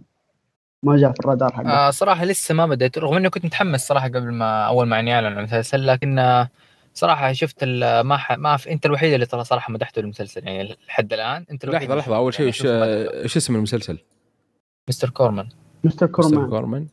[0.82, 4.08] ما جاء في الرادار حقك؟ آه صراحة لسه ما بديت رغم إني كنت متحمس صراحة
[4.08, 6.46] قبل ما أول ما يعني أعلن عن المسلسل لكن
[6.94, 7.64] صراحة شفت
[8.04, 8.32] ما ح...
[8.32, 8.68] ما ف...
[8.68, 11.46] أنت الوحيد اللي ترى صراحة مدحته المسلسل يعني لحد الآن.
[11.50, 13.98] أنت الوحيد لحظة لحظة أول شيء إيش إيش اسم المسلسل؟
[14.88, 15.10] Mr.
[15.10, 15.48] Corman.
[15.84, 16.06] Mr.
[16.06, 16.50] Corman Mr.
[16.50, 16.86] Corman.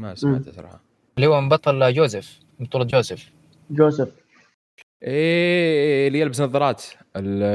[0.00, 0.80] ما سمعته صراحة.
[1.16, 3.32] اللي هو بطل جوزيف بطولة جوزيف.
[3.70, 4.08] جوزيف.
[5.02, 6.80] إيه اللي يلبس نظارات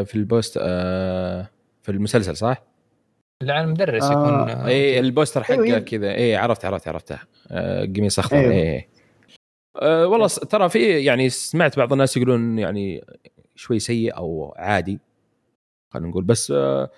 [0.07, 1.49] في ال post آه
[1.83, 2.63] في المسلسل صح؟
[3.41, 5.79] اللي عن المدرس آه يكون آه اي ال poster حقه أيوة.
[5.79, 6.15] كذا.
[6.15, 7.19] اي عرفت عرفت عرفته.
[7.51, 8.37] آه قميص أخضر.
[8.37, 8.53] أيوة.
[8.53, 8.89] اي
[9.81, 13.05] أه والله ترى في يعني سمعت بعض الناس يقولون يعني
[13.55, 14.99] شوي سيء أو عادي
[15.93, 16.23] خلينا نقول.
[16.23, 16.89] بس أه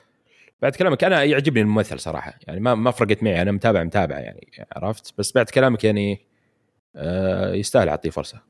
[0.61, 2.33] بعد كلامك أنا يعجبني الممثل صراحة.
[2.47, 3.41] يعني ما ما فرقت معي.
[3.41, 5.13] أنا متابع متابع يعني عرفت.
[5.17, 6.19] بس بعد كلامك يعني
[6.95, 8.41] أه يستاهل أعطيه فرصة.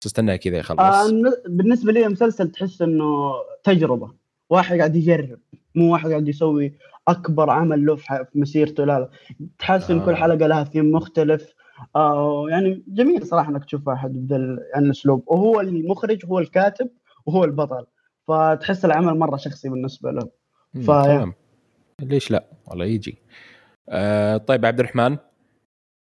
[0.00, 0.80] تستناه كذا يخلص.
[0.80, 1.10] آه
[1.48, 3.32] بالنسبة لي المسلسل تحس إنه
[3.64, 4.14] تجربة.
[4.50, 5.38] واحد قاعد يجرب
[5.74, 6.72] مو واحد قاعد يسوي
[7.08, 8.84] أكبر عمل له في مسيرته.
[8.84, 9.10] لا لا.
[9.58, 10.06] تحس ان آه.
[10.06, 11.54] كل حلقة لها ثيم مختلف.
[11.96, 16.90] آه يعني جميل صراحة إنك تشوف واحد يعني الاسلوب وهو المخرج هو الكاتب
[17.26, 17.86] وهو البطل.
[18.28, 20.30] فتحس العمل مرة شخصي بالنسبة له.
[20.74, 21.34] ف تمام.
[22.00, 23.18] ليش لا؟ والله يجي.
[23.88, 25.16] آه طيب عبد الرحمن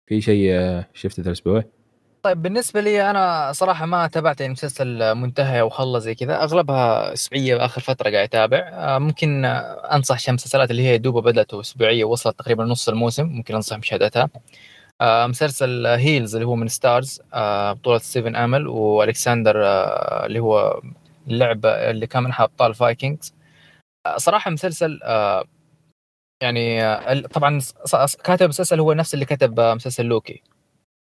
[0.07, 1.65] في شيء آه، شفته الأسبوع؟
[2.23, 6.43] طيب بالنسبة لي أنا صراحة ما تابعت يعني مسلسل منتهي أو خلص زي كذا.
[6.43, 8.59] أغلبها أسبوعية آخر فترة قاعد أتابع.
[8.59, 13.55] آه، ممكن أنصح شي مسلسلات اللي هي دوبا بدأت أسبوعية وصلت تقريبا نص الموسم ممكن
[13.55, 14.29] أنصح بمشاهدتها
[15.01, 19.57] آه، مسلسل Heels اللي هو من Starz آه، بطولة ستيفن أميل وألكسندر
[20.27, 20.81] اللي هو
[21.29, 23.35] اللعبة اللي كان من أبطال Vikings.
[24.17, 25.01] صراحة مسلسل
[26.43, 26.81] يعني
[27.19, 27.61] طبعا
[28.25, 30.43] كاتب المسلسل هو نفس اللي كتب مسلسل لوكي.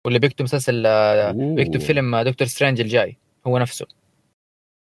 [0.06, 3.86] واللي بيكتب مسلسل آه، بيكتب فيلم Doctor Strange الجاي هو نفسه.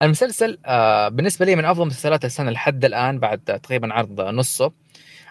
[0.03, 4.71] المسلسل آه، بالنسبة لي من أفضل مسلسلات السنة لحد الآن بعد تقريبا عرض نصه.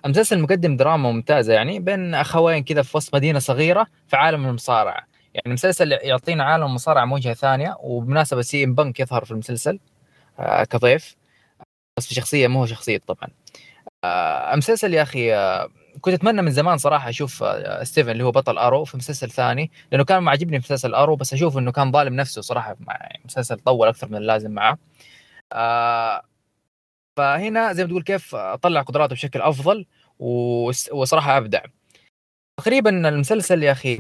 [0.05, 5.07] المسلسل مقدم دراما ممتازة يعني بين أخوين كذا في وسط مدينة صغيرة في عالم المصارعة.
[5.35, 9.79] يعني المسلسل يعطينا عالم المصارعة من وجهة ثانية وبمناسبة CM Punk يظهر في المسلسل
[10.39, 11.17] آه، كضيف.
[11.99, 13.29] بس في شخصية مو شخصيه طبعا.
[14.55, 15.33] المسلسل يا أخي
[16.01, 19.71] كنت أتمنى من زمان صراحة أشوف آه، ستيفن اللي هو بطل Arrow في مسلسل ثاني
[19.93, 23.57] لأنه كان معجبني في مسلسل Arrow بس أشوف إنه كان ظالم نفسه صراحة مع مسلسل
[23.59, 24.79] طول أكثر من اللازم معه
[25.53, 26.23] آه
[27.17, 29.87] فهنا زي ما تقول كيف أطلع قدراته بشكل أفضل
[30.93, 31.61] وصراحة أبدع
[32.61, 33.99] تقريبا المسلسل يا أخي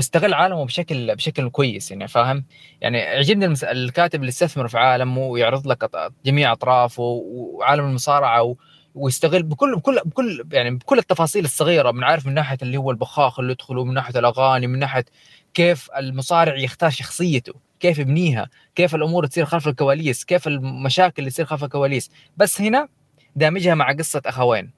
[0.00, 2.44] مستغل عالمه بشكل بشكل كويس يعني فاهم
[2.80, 3.54] يعني عجبني.
[3.62, 8.54] الكاتب اللي استثمر في عالمه ويعرض لك جميع أطرافه وعالم المصارعة
[8.94, 13.40] ويستغل بكل بكل بكل يعني بكل التفاصيل الصغيرة من عارف من ناحية اللي هو البخاخ
[13.40, 15.04] اللي يدخله من ناحية الأغاني من ناحية
[15.54, 21.44] كيف المصارع يختار شخصيته كيف يبنيها كيف الأمور تصير خلف الكواليس كيف المشاكل اللي تصير
[21.46, 22.10] خلف الكواليس.
[22.36, 22.88] بس هنا
[23.36, 24.70] دامجها مع قصة أخوين.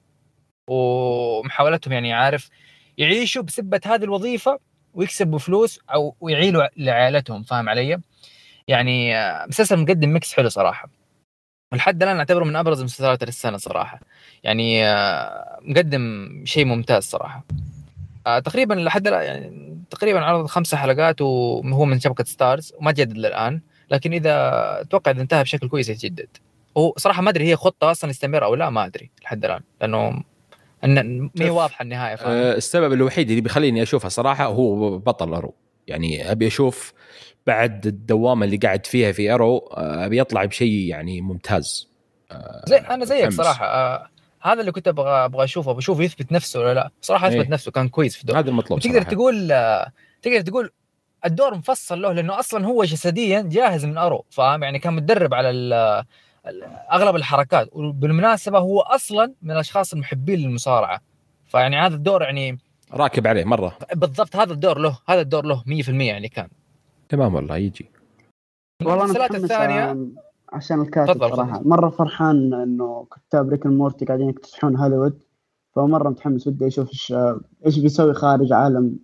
[0.69, 2.49] ومحاولتهم يعني عارف
[2.97, 4.59] يعيشوا بسبة هذه الوظيفة
[4.93, 7.99] ويكسبوا فلوس أو ويعيلوا لعائلتهم فاهم علي؟
[8.67, 9.13] يعني
[9.47, 10.89] مسلسل مقدم mix حلو صراحة.
[11.71, 13.99] ولحد الان أعتبره من أبرز مسلسلات السنة صراحة.
[14.43, 17.45] يعني آه، مقدم شيء ممتاز صراحة.
[18.27, 23.61] آه، تقريبا لحد يعني تقريبا عرض خمسة حلقات وهو من شبكة Starz وما جدد للان
[23.91, 24.31] لكن إذا
[24.81, 26.27] أتوقع إذا انتهى بشكل كويس يتجدد
[26.77, 29.61] هو صراحة ما أدري هي خطة أصلا يستمر أو لا ما أدري لحد الآن.
[29.81, 30.23] لأنه
[30.83, 35.33] ان ما هي واضحة النهاية فاهم؟ أه السبب الوحيد اللي بيخليني أشوفها صراحة هو بطل
[35.33, 35.53] Arrow.
[35.87, 36.93] يعني أبي أشوف
[37.47, 41.89] بعد الدوامة اللي قاعد فيها في Arrow آه، أبي اطلع بشيء يعني ممتاز.
[42.31, 44.09] آه، زي أنا زيك صراحة آه
[44.41, 46.91] هذا اللي كنت أبغى أبغى أشوفه بشوف يثبت نفسه ولا لا.
[47.01, 48.39] صراحة اثبت إيه؟ نفسه كان كويس في الدور.
[48.39, 50.71] هذا المطلوب تقدر تقول آه تقدر تقول
[51.25, 55.49] الدور مفصل له لأنه أصلا هو جسديا جاهز من ارو فاهم؟ يعني كان متدرب على
[56.91, 57.69] أغلب الحركات.
[57.71, 61.01] وبالمناسبة هو أصلا من الأشخاص المحبين للمصارعة.
[61.47, 62.59] فيعني هذا الدور يعني
[62.93, 63.77] راكب عليه مرة.
[63.95, 66.47] بالضبط هذا الدور له هذا الدور له 100% يعني كان.
[67.09, 67.91] تمام والله يجي.
[68.83, 70.07] والله أنا الثانية؟
[70.53, 71.61] عشان الكاتب صراحة.
[71.65, 75.23] مرة فرحان إنه كتاب Rick Morty قاعدين يكتسحون هوليوود
[75.75, 77.13] فمره متحمس ودي أشوف إيش
[77.65, 78.99] إيش بيسوي خارج عالم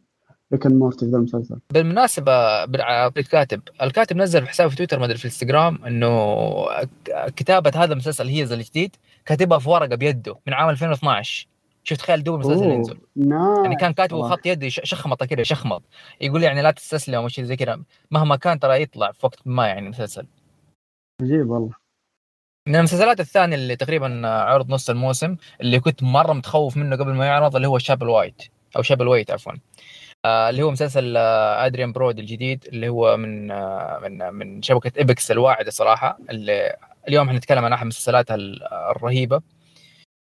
[0.54, 1.60] Rick Morty في ذا المسلسل.
[1.74, 4.18] بالمناسبة بالكاتب الكاتب.
[4.18, 6.46] نزل في حسابه في تويتر ما أدري في الإنستغرام إنه
[7.36, 11.48] كتابة هذا المسلسل هي الجديد كاتبها في ورقة بيده من عام 2012
[11.84, 12.98] شفت تخيل دوب المسلسل ينزل.
[13.64, 15.84] يعني كان كاتبه خط يدي شخمطه كذا شخمط.
[16.22, 17.80] يقول يعني لا تستسلم أو شيء زي كذا.
[18.12, 20.28] مهما كان ترى يطلع في وقت ما يعني مسلسل
[21.22, 21.74] عجيب والله.
[22.68, 27.26] من المسلسلات الثانية اللي تقريبا عرض نص الموسم اللي كنت مرة متخوف منه قبل ما
[27.26, 28.44] يعرض اللي هو Chapelwaite
[28.76, 29.54] أو Chapelwaite عفوا.
[30.26, 34.92] آه اللي هو مسلسل آه أدريان برود الجديد اللي هو من آه من من شبكة
[34.98, 36.76] Epix الواعدة صراحة اللي
[37.08, 38.36] اليوم حنتكلم عن أحد مسلسلاتها
[38.92, 39.42] الرهيبة.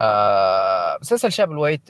[0.01, 1.81] آه مسلسل Chapelwaite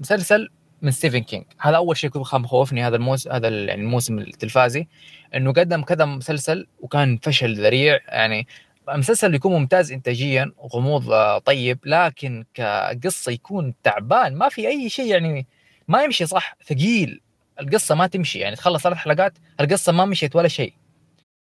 [0.00, 0.48] مسلسل
[0.82, 1.44] من ستيفن كينج.
[1.58, 4.86] هذا أول شيء كنت مخوفني هذا الموسم هذا يعني الموسم التلفازي
[5.34, 7.98] إنه قدم كذا مسلسل وكان فشل ذريع.
[8.08, 8.46] يعني
[8.88, 15.06] المسلسل يكون ممتاز انتاجيا وغموض آه، طيب لكن كقصة يكون تعبان ما في أي شيء
[15.06, 15.46] يعني
[15.88, 17.20] ما يمشي صح ثقيل.
[17.60, 20.74] القصة ما تمشي يعني تخلص ثلاث حلقات القصة ما مشيت ولا شيء.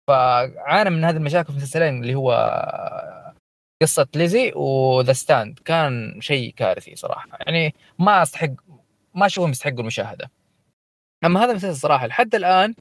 [0.08, 2.32] فعانى من هذه المشاكل في المسلسلين اللي هو
[3.84, 5.60] قصة ليزي و The Stand.
[5.66, 7.28] كان شيء كارثي صراحة.
[7.40, 8.50] يعني ما استحق
[9.16, 10.32] ما أشوفهم يستحقوا المشاهدة.
[11.26, 12.76] أما هذا المسلسل صراحة لحد الآن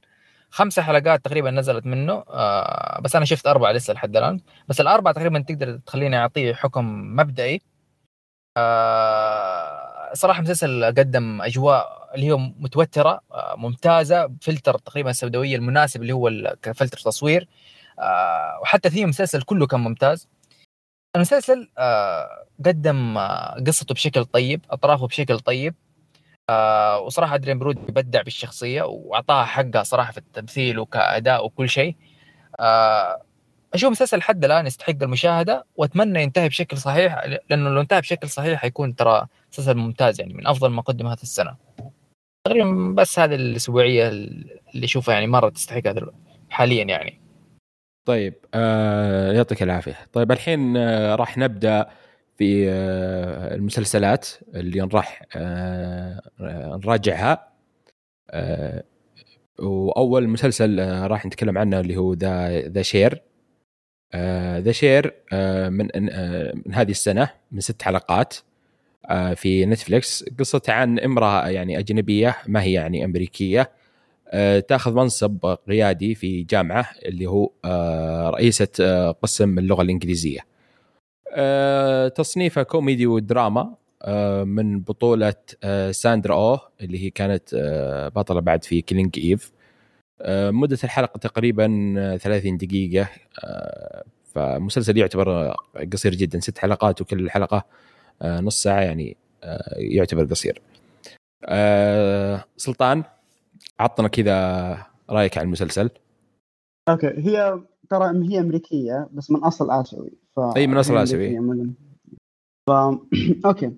[0.49, 2.13] خمسة حلقات تقريبا نزلت منه.
[2.29, 4.39] آه بس أنا شفت أربعة لسه لحد الآن.
[4.67, 7.61] بس الأربعة تقريبا تقدر تخليني اعطيه حكم مبدئي.
[8.57, 14.25] آه صراحة مسلسل قدم أجواء اللي هي متوترة آه ممتازة.
[14.25, 17.47] بفلتر تقريبا السوداوية المناسب اللي هو كفلتر تصوير.
[17.99, 20.32] آه وحتى ثيم المسلسل كله كان ممتاز.
[21.15, 25.75] المسلسل آه قدم آه قصته بشكل طيب أطرافه بشكل طيب
[26.49, 31.95] آه وصراحة أدريان برود يبدع بالشخصية وأعطاها حقها صراحة في التمثيل وكأداء وكل شيء.
[33.73, 38.59] أشوف مسلسل لحد الآن يستحق المشاهدة وأتمنى ينتهي بشكل صحيح لأنه لو انتهى بشكل صحيح
[38.61, 41.55] حيكون ترى مسلسل ممتاز يعني من أفضل ما قدم هذه السنة.
[42.47, 46.11] تقريبا بس هذه الأسبوعية اللي أشوفها يعني مرة تستحق هذا
[46.49, 47.22] حاليا يعني.
[48.05, 49.95] طيب آه يعطيك العافية.
[50.13, 51.89] طيب الحين آه راح نبدأ
[52.37, 56.21] في آه المسلسلات اللي راح آه
[56.85, 57.47] نراجعها.
[58.31, 58.83] آه
[59.59, 63.21] وأول مسلسل آه راح نتكلم عنه اللي هو The The Chair.
[64.57, 65.05] The Chair
[65.69, 68.35] من آه من هذه السنة من ست حلقات
[69.05, 70.25] آه في نتفليكس.
[70.39, 73.67] قصته عن امرأة يعني أجنبية ما هي يعني أمريكية آه
[74.67, 80.39] تاخذ منصب قيادي في جامعة اللي هو آه رئيسة آه قسم اللغة الإنجليزية.
[81.35, 88.39] آه تصنيفه كوميدي ودراما آه من بطولة آه ساندرا أوه اللي هي كانت آه بطلة
[88.41, 89.51] بعد في Killing Eve.
[90.21, 91.67] آه مدة الحلقة تقريبا
[92.21, 93.09] 30 دقيقة.
[93.43, 95.55] آه فمسلسل يعتبر
[95.93, 96.39] قصير جدا.
[96.39, 97.65] ست حلقات وكل حلقة
[98.21, 100.61] آه نص ساعة يعني آه يعتبر قصير.
[101.45, 103.03] آه سلطان
[103.83, 104.77] عطنا كذا
[105.09, 105.89] رأيك عن المسلسل.
[106.89, 110.39] okay هي ترى هي أمريكية بس من أصل آسيوي ف...
[110.39, 111.39] إي من أصل آسيوي.
[112.67, 112.71] ف...
[113.45, 113.71] okay.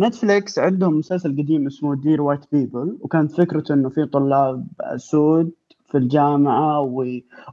[0.00, 5.52] نتفليكس عندهم مسلسل قديم اسمه Dear White People وكانت فكرته إنه في طلاب سود
[5.86, 7.04] في الجامعة و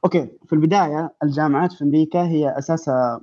[0.03, 3.21] okay في البداية الجامعات في أمريكا هي أساسها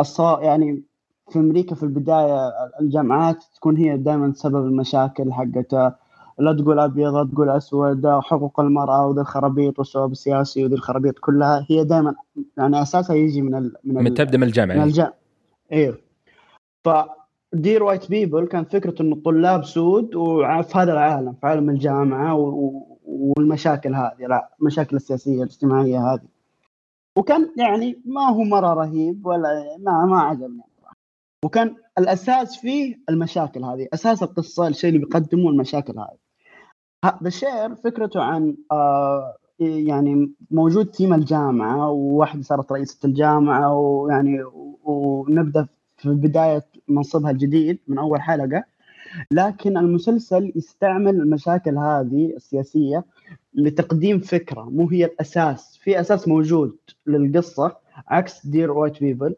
[0.00, 0.82] الصا يعني
[1.30, 5.98] في أمريكا في البداية الجامعات تكون هي دائما سبب المشاكل حقتها.
[6.38, 11.66] لا تقول أبيض لا تقول أسود حقوق المرأة وذي الخرابيط والشباب السياسي وذي الخرابيط كلها
[11.70, 12.14] هي دائما
[12.58, 14.76] يعني أساسها يجي من ال من, من تبدا من الجامعة.
[14.76, 15.14] من الجامعة.
[15.72, 15.98] أيوه
[16.84, 16.88] ف
[17.52, 22.34] Dear White People كان فكرة انه الطلاب سود وفي هذا العالم في عالم الجامعة
[23.04, 26.28] والمشاكل هذه لا المشاكل السياسية الاجتماعية هذه.
[27.18, 30.62] وكان يعني ما هو مرة رهيب ولا ما ما عجبني.
[31.44, 36.23] وكان الأساس فيه المشاكل هذه أساس القصة الشيء اللي بيقدمه المشاكل هذه.
[37.22, 44.44] The Chair فكرته عن آه يعني موجود ثيم الجامعة وواحدة صارت رئيسة الجامعة ويعني
[44.84, 48.64] ونبدأ في بداية منصبها الجديد من أول حلقة.
[49.30, 53.04] لكن المسلسل يستعمل المشاكل هذه السياسية
[53.54, 55.78] لتقديم فكرة مو هي الأساس.
[55.82, 57.76] في أساس موجود للقصة
[58.08, 59.34] عكس Dear White People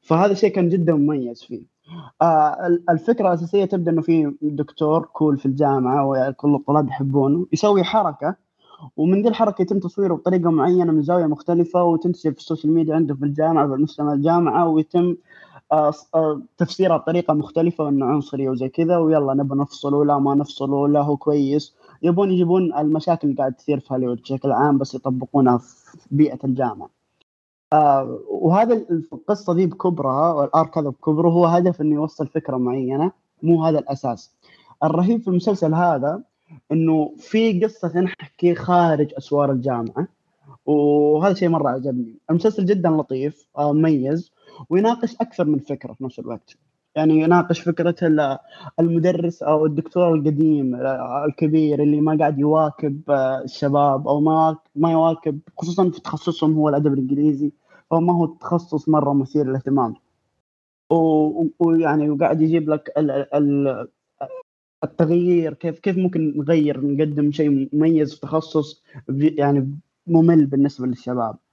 [0.00, 1.75] فهذا الشيء كان جدا مميز فيه.
[2.22, 8.36] آه الفكرة الأساسية تبدأ إنه في دكتور كول في الجامعة وكل الطلاب يحبونه يسوي حركة
[8.96, 12.94] ومن ذي الحركة يتم تصويره بطريقة معينة من زاوية مختلفة وتنتشر في ال social media
[12.94, 15.16] عنده في الجامعة في مجتمع الجامعة ويتم
[15.72, 20.88] آه، آه، تفسيرها بطريقة مختلفة وإنه عنصري وزي كذا ويلا نبى نفصله لا ما نفصله
[20.88, 25.58] لا هو كويس يبون يجيبون المشاكل اللي قاعد تصير في هوليوود بشكل عام بس يطبقونها
[25.58, 26.95] في بيئة الجامعة.
[27.72, 28.74] آه وهذا
[29.12, 34.34] القصة دي بكبرها والآرك هذا بكبره هو هدف إنه يوصل فكرة معينة مو هذا الأساس.
[34.84, 36.22] الرهيب في المسلسل هذا
[36.72, 40.08] إنه في قصة تنحكي خارج أسوار الجامعة
[40.66, 42.14] وهذا شيء مرة عجبني.
[42.30, 44.32] المسلسل جدا لطيف آه مميز
[44.70, 46.56] ويناقش أكثر من فكرة في نفس الوقت.
[46.96, 47.96] يعني يناقش فكرة
[48.80, 50.74] المدرس أو الدكتور القديم
[51.26, 53.00] الكبير اللي ما قاعد يواكب
[53.44, 57.52] الشباب أو ما ما يواكب خصوصا في تخصصهم هو الأدب الإنجليزي
[57.90, 59.94] فما هو تخصص مرة مثير للاهتمام.
[61.58, 62.92] ويعني وقاعد يجيب لك
[64.84, 71.30] التغيير كيف كيف ممكن نغير نقدم شيء مميز في تخصص يعني ممل بالنسبة للشباب.
[71.32, 71.45] آه،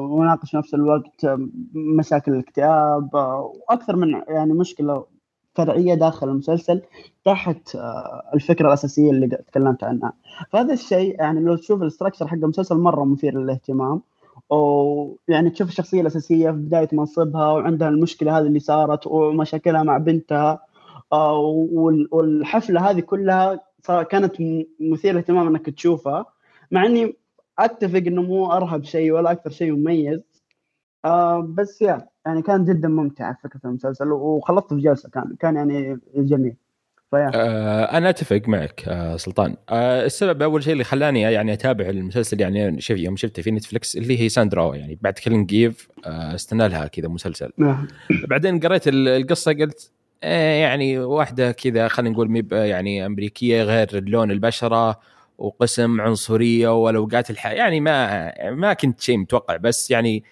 [0.00, 1.26] وناقش في نفس الوقت
[1.74, 5.04] مشاكل الاكتئاب آه، وأكثر من يعني مشكلة
[5.54, 6.82] فرعية داخل المسلسل
[7.24, 10.12] تحت آه، الفكرة الأساسية اللي تكلمت عنها.
[10.50, 14.00] فهذا الشيء يعني لو تشوف الاستراكشر حق المسلسل مرة مثير للاهتمام
[14.50, 20.60] ويعني تشوف الشخصية الأساسية في بداية منصبها وعندها المشكلة هذه اللي صارت ومشاكلها مع بنتها
[21.12, 23.60] والحفلة هذه كلها
[24.10, 24.36] كانت
[24.80, 26.26] مثيرة للاهتمام إنك تشوفها
[26.70, 27.16] مع إني
[27.58, 30.20] أتفق إنه مو أرهب شيء ولا أكثر شيء مميز.
[31.04, 35.98] آه بس يا يعني كان جدا ممتع فكرة المسلسل وخلصت في جلسة كان كان يعني
[36.16, 36.56] جميل.
[37.14, 39.56] آه أنا أتفق معك آه سلطان.
[39.68, 43.96] آه السبب أول شيء اللي خلاني يعني أتابع المسلسل يعني شوف يوم شفته في نتفلكس
[43.96, 47.50] اللي هي ساندرا يعني بعد كلين جيف آه استنى لها كذا مسلسل.
[47.58, 47.88] نعم.
[48.28, 49.92] بعدين قريت القصة قلت
[50.24, 55.00] آه يعني واحدة كذا خلينا نقول ميب يعني أمريكية غير لون البشرة
[55.38, 57.46] وقسم عنصرية والاوقات الح...
[57.46, 60.24] يعني ما ما كنت شيء متوقع بس يعني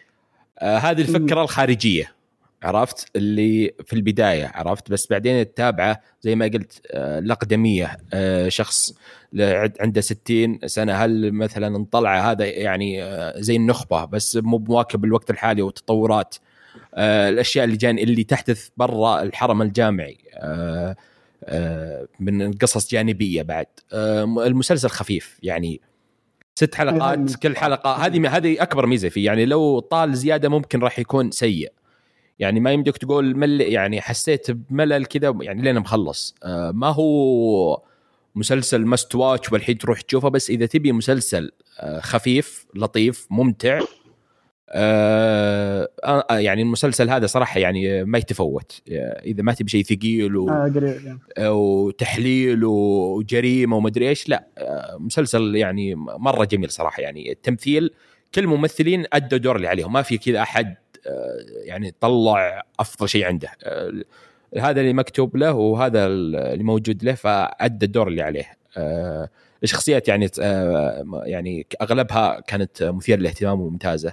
[0.59, 2.15] آه هذه الفكرة الخارجية
[2.63, 8.95] عرفت؟ اللي في البداية عرفت؟ بس بعدين تتابعه زي ما قلت آه الاقدميه آه شخص
[9.81, 10.93] عنده 60 سنة.
[10.93, 16.35] هل مثلا انطلع هذا يعني آه زي النخبة بس مو مواكب الوقت الحالي والتطورات
[16.95, 20.97] آه الأشياء اللي جان اللي تحدث برا الحرم الجامعي آه،
[22.21, 23.67] من قصص جانبية بعد.
[23.93, 25.81] آه، المسلسل خفيف يعني
[26.55, 28.07] ست حلقات كل حلقة.
[28.07, 31.73] هذه هذه أكبر ميزة فيه يعني لو طال زيادة ممكن راح يكون سيء.
[32.39, 36.35] يعني ما يمديك تقول مل يعني حسيت بملل كذا يعني لين مخلص.
[36.45, 37.83] آه، ما هو
[38.35, 41.51] مسلسل مست واتش والحين تروح تشوفه بس إذا تبي مسلسل
[42.01, 43.81] خفيف لطيف ممتع
[44.73, 48.83] آه،, آه يعني المسلسل هذا صراحة يعني ما يتفوت.
[48.89, 50.51] إذا ما تبي شيء ثقيل و...
[51.39, 54.47] آه وتحليل وجريمة ومدري إيش لا.
[54.59, 57.33] آه مسلسل يعني مرة جميل صراحة يعني.
[57.33, 57.91] التمثيل
[58.35, 59.93] كل الممثلين أدوا الدور اللي عليهم.
[59.93, 63.49] ما في كذا أحد آه يعني طلع أفضل شيء عنده.
[63.65, 63.93] آه
[64.59, 68.47] هذا اللي مكتوب له وهذا اللي موجود له فأدى الدور اللي عليه.
[68.77, 69.29] آه
[69.63, 70.31] الشخصيات يعني
[71.25, 74.13] يعني أغلبها كانت مثيرة للاهتمام وممتازة.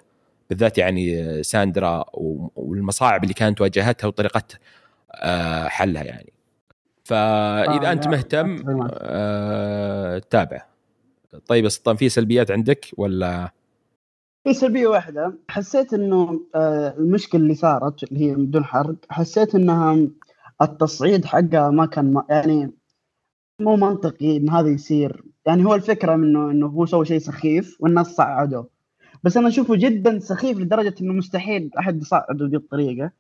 [0.50, 2.06] بالذات يعني ساندرا
[2.56, 4.44] والمصاعب اللي كانت واجهتها وطريقة
[5.12, 6.34] آه، حلها يعني.
[7.04, 10.66] فإذا آه أنت مهتم آه تابع.
[11.48, 13.52] طيب يا سلطان في سلبيات عندك ولا؟
[14.44, 15.38] في سلبية واحدة.
[15.50, 16.42] حسيت إنه
[16.98, 20.08] المشكلة اللي صارت اللي هي بدون حرق حسيت إنها
[20.62, 22.72] التصعيد حقها ما كان ما يعني
[23.62, 25.24] مو منطقي إن هذا يصير.
[25.46, 28.77] يعني هو الفكرة منه إنه هو سوى شيء سخيف والناس صعدوه.
[29.24, 33.12] بس أنا أشوفه جدا سخيف لدرجة إنه مستحيل أحد يصعده بهذه الطريقة.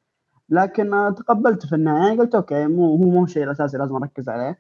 [0.50, 4.58] لكن تقبلته في النهاية قلت أوكي مو هو مو الشيء الأساسي لازم أركز عليه.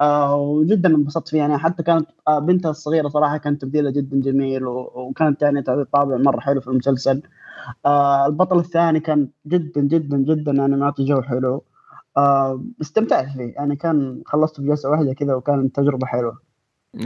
[0.00, 1.38] آه وجدا انبسطت فيه.
[1.38, 6.16] يعني حتى كانت آه بنتها الصغيرة صراحة كانت تمثيلها جدا جميل وكانت يعني تعطي طابع
[6.16, 7.22] مرة حلو في المسلسل.
[7.86, 11.64] آه البطل الثاني كان جدا جدا جدا يعني معطي جو حلو.
[12.16, 13.54] آه استمتعت فيه.
[13.56, 16.38] يعني كان خلصت في جلسة واحدة كذا وكانت تجربة حلوة.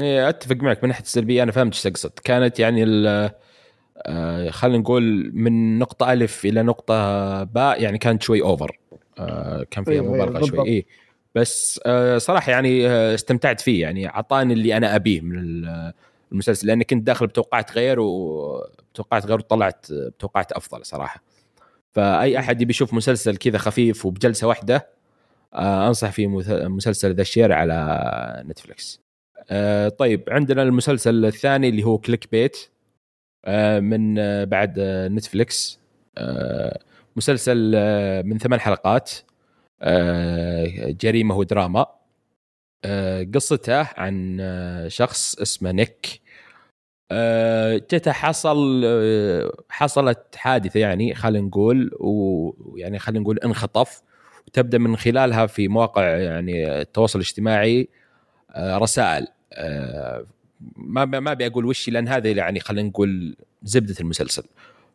[0.00, 1.42] إيه أتفق معك من ناحية السلبية.
[1.42, 2.10] أنا فهمت إيش تقصد.
[2.24, 2.84] كانت يعني
[4.02, 8.78] آه خلينا نقول من نقطة ألف إلى نقطة باء يعني كانت شوي أوفر
[9.18, 10.66] آه كان فيها أيوة مبالغة شوي.
[10.66, 10.86] إيه.
[11.34, 13.82] بس آه صراحة يعني استمتعت فيه.
[13.82, 15.64] يعني أعطاني اللي أنا أبيه من
[16.32, 21.22] المسلسل لأني كنت داخل بتوقعات غير وتوقعات غير وطلعت بتوقعات أفضل صراحة.
[21.92, 24.88] فأي أحد يبي يشوف مسلسل كذا خفيف وبجلسة واحدة
[25.54, 26.26] آه أنصح فيه
[26.68, 29.00] مسلسل The Chair على نتفلكس
[29.50, 32.68] آه طيب عندنا المسلسل الثاني اللي هو Clickbait.
[33.80, 35.80] من آه، بعد آه، نتفليكس
[37.16, 37.72] مسلسل
[38.24, 39.10] من ثمان حلقات.
[41.00, 41.86] جريمة ودراما
[43.34, 44.38] قصته عن
[44.88, 46.20] شخص اسمه نيك.
[47.12, 54.02] آه، جته حصل آه، حصلت حادثة يعني خلينا نقول ويعني خلينا نقول انخطف.
[54.46, 57.88] وتبدا من خلالها في مواقع يعني التواصل الاجتماعي
[58.50, 59.26] آه، رسائل.
[60.76, 64.42] ما ما ابي أقول وش لأن هذا يعني خلينا نقول زبدة المسلسل.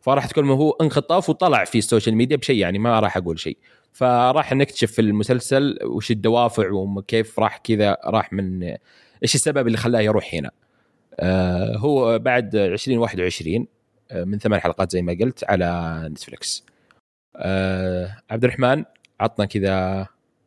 [0.00, 3.56] فراح تكون هو انخطف وطلع في ال social media بشيء يعني ما راح أقول شيء.
[3.92, 8.62] فراح نكتشف في المسلسل وش الدوافع وكيف راح كذا راح من
[9.22, 10.50] إيش السبب اللي خلاه يروح هنا.
[11.20, 13.66] آه هو بعد 2021
[14.10, 16.64] آه من ثمان حلقات زي ما قلت على نتفلكس
[17.36, 18.84] آه عبد الرحمن
[19.20, 20.06] عطنا كذا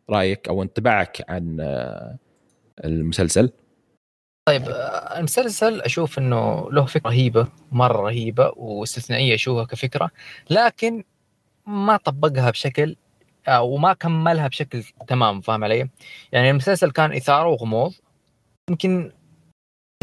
[0.09, 2.17] رأيك أو انطباعك عن آه
[2.85, 3.51] المسلسل.
[4.47, 10.11] طيب آه، المسلسل أشوف إنه له فكرة رهيبة مرة رهيبة واستثنائية أشوفها كفكرة
[10.49, 11.03] لكن
[11.65, 12.95] ما طبقها بشكل
[13.47, 15.89] آه، وما كملها بشكل تمام فاهم علي؟
[16.31, 17.93] يعني المسلسل كان إثارة وغموض
[18.69, 19.11] يمكن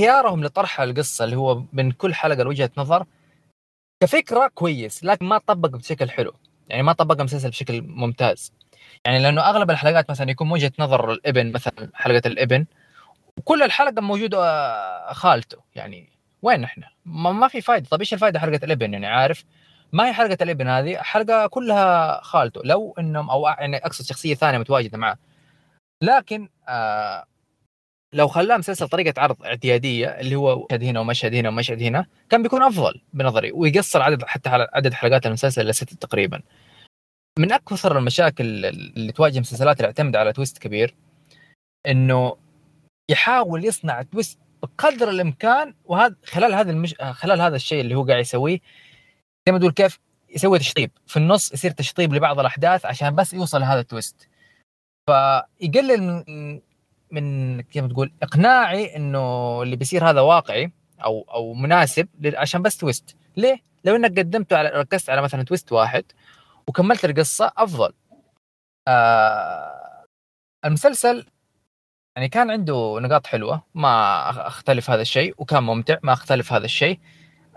[0.01, 3.07] خيارهم لطرح القصة اللي هو من كل حلقة لوجهه نظر
[4.03, 6.33] كفكرة كويس لكن ما طبق بشكل حلو
[6.69, 8.53] يعني ما طبق المسلسل بشكل ممتاز
[9.05, 12.67] يعني لأنه أغلب الحلقات مثلا يكون وجهة نظر الإبن مثلا حلقة الإبن
[13.39, 15.59] وكل الحلقة موجوده آه، خالته.
[15.75, 16.13] يعني
[16.43, 19.45] وين إحنا؟ ما في فائده طيب إيش الفائده حلقة الإبن؟ يعني عارف؟
[19.93, 20.97] ما هي حلقة الإبن هذه.
[20.97, 22.61] حلقة كلها خالته.
[22.65, 25.19] لو إنهم أو يعني أقصد شخصية ثانية متواجدة معه.
[26.03, 27.25] لكن آه
[28.15, 32.43] لو خلاه مسلسل طريقة عرض اعتيادية اللي هو مشهد هنا ومشهد هنا ومشهد هنا كان
[32.43, 33.53] بيكون أفضل بنظري.
[33.53, 36.43] ويقصر عدد حتى عدد حلقات المسلسل لست تقريبا.
[37.39, 40.95] من أكثر المشاكل اللي تواجه المسلسلات اللي تعتمد على تويست كبير
[41.87, 42.37] إنه
[43.13, 46.95] يحاول يصنع twist بقدر الإمكان وهذا خلال هذا المش...
[46.95, 48.59] خلال هذا الشيء اللي هو قاعد يسويه
[49.47, 49.99] زي ما تقول كيف
[50.31, 50.91] يسوي تشطيب.
[51.07, 54.29] في النص يصير تشطيب لبعض الأحداث عشان بس يوصل لهذا ال twist
[55.07, 56.61] فيقلل من
[57.11, 60.73] من كيف تقول إقناعي إنه اللي بيصير هذا واقعي
[61.05, 65.73] أو أو مناسب عشان بس twist ليه؟ لو إنك قدمته على ركزت على مثلا twist
[65.73, 66.05] واحد
[66.67, 67.93] وكملت القصة أفضل.
[68.89, 70.05] آه
[70.65, 71.27] المسلسل
[72.17, 76.99] يعني كان عنده نقاط حلوة ما أختلف هذا الشيء وكان ممتع ما أختلف هذا الشيء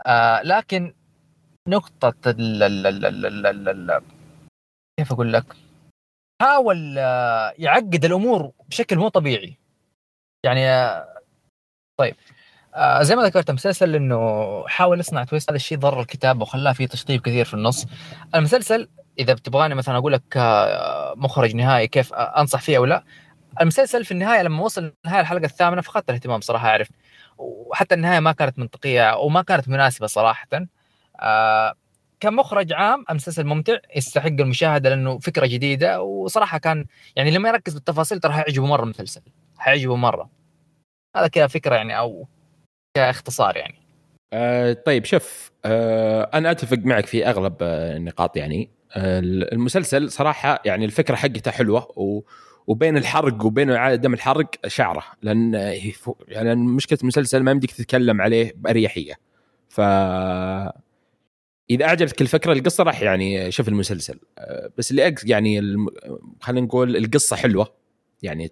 [0.08, 0.94] آه لكن
[1.70, 4.02] نقطة ال ال ال ال ال ال
[5.00, 5.46] كيف أقول لك؟
[6.42, 9.58] حاول آه، يعقد الأمور بشكل مو طبيعي.
[10.46, 11.08] يعني آه،
[12.00, 12.16] طيب
[12.76, 14.18] آه، زي ما ذكرت المسلسل إنه
[14.68, 17.86] حاول يصنع تويست هذا الشيء ضر الكتاب وخلاه فيه تشطيب كثير في النص.
[18.36, 18.90] المسلسل
[19.20, 20.38] إذا بتبغاني مثلا أقول لك
[21.18, 23.04] مخرج نهائي كيف أنصح فيه أو لا
[23.62, 26.90] المسلسل في النهاية لما وصل نهاية الحلقة الثامنة فقدت الاهتمام صراحة أعرف.
[27.38, 30.48] وحتى النهاية ما كانت منطقية وما كانت مناسبة صراحة.
[31.20, 31.74] آه
[32.20, 36.02] كمخرج عام المسلسل ممتع يستحق المشاهدة لأنه فكرة جديدة.
[36.02, 36.86] وصراحة كان
[37.16, 39.22] يعني لما يركز بالتفاصيل ترى حيعجبه مرة المسلسل
[39.58, 40.30] حيعجبه مرة.
[41.18, 42.28] هذا كذا فكره يعني أو
[42.98, 43.86] كاختصار يعني.
[44.34, 48.70] آه طيب شوف آه أنا أتفق معك في أغلب آه النقاط يعني.
[48.96, 49.20] آه
[49.54, 52.22] المسلسل صراحة يعني الفكرة حقته حلوة و
[52.68, 55.54] وبين الحرق وبين عدم الحرق شعره لأن
[56.28, 59.14] يعني مشكلة المسلسل ما يمديك تتكلم عليه بأريحية.
[59.70, 59.82] ف
[61.70, 64.20] إذا أعجبتك الفكرة القصة راح يعني شوف المسلسل.
[64.38, 65.62] آه، بس اللي يعني
[66.42, 67.74] خلينا نقول القصة حلوة.
[68.24, 68.52] يعني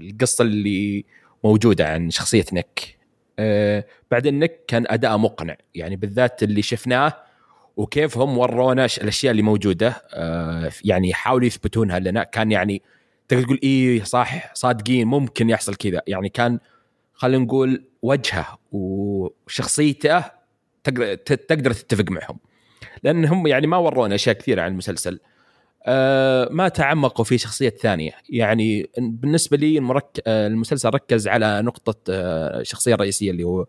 [0.00, 1.04] القصة اللي
[1.44, 2.98] موجودة عن شخصية نك
[3.38, 5.56] آه، بعدين نك كان أداء مقنع.
[5.74, 7.12] يعني بالذات اللي شفناه
[7.76, 12.22] وكيف هم ورونا الأشياء اللي موجودة آه، يعني حاولوا يثبتونها لنا.
[12.22, 12.82] كان يعني
[13.28, 16.02] تقدر تقول إيه صح صادقين ممكن يحصل كذا.
[16.06, 16.58] يعني كان
[17.14, 20.24] خلينا نقول وجهه وشخصيته
[21.24, 22.38] تقدر تتفق معهم.
[23.02, 25.20] لأن هم يعني ما ورونا أشياء كثيرة عن المسلسل.
[25.86, 28.12] آه ما تعمقوا في شخصية ثانية.
[28.30, 30.20] يعني بالنسبة لي المرك...
[30.26, 33.60] آه المسلسل ركز على نقطة آه الشخصية الرئيسية اللي هو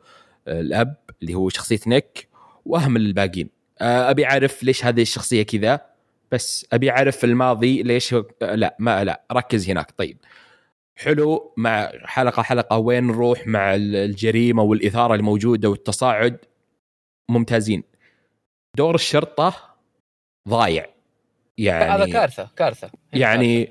[0.47, 2.27] آه الأب اللي هو شخصية نيك
[2.65, 3.49] واهمل الباقيين.
[3.81, 5.88] أبي أعرف ليش هذه الشخصية كذا؟
[6.31, 9.91] بس أبي أعرف الماضي ليش لا ما لا ركز هناك.
[9.97, 10.17] طيب.
[10.97, 11.53] حلو.
[11.57, 16.37] مع حلقه حلقة وين نروح مع الجريمة والإثارة الموجودة والتصاعد؟
[17.31, 17.83] ممتازين.
[18.77, 19.75] دور الشرطة
[20.49, 20.85] ضايع.
[21.57, 22.91] يعني هذا كارثة كارثة.
[23.13, 23.69] يعني.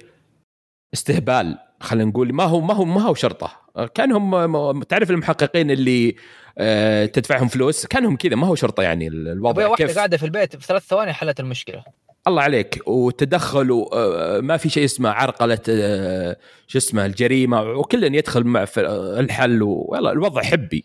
[0.95, 2.33] استهبال خلينا نقول.
[2.33, 3.69] ما هو ما هو ما هو شرطة.
[3.95, 6.17] كانهم تعرف المحققين اللي
[6.59, 8.37] آه، تدفعهم فلوس؟ كانهم كذا.
[8.37, 9.69] ما هو شرطة يعني الوضع.
[9.69, 11.85] واحدة كيف؟ قاعدة في البيت في ثلاث ثواني حلت المشكلة.
[12.29, 12.83] الله عليك.
[12.87, 19.63] وتدخلوا آه، ما في شيء اسمه عرقلة آه، شو اسمه الجريمة وكل يدخل مع الحل
[19.63, 20.85] والله الوضع حبي.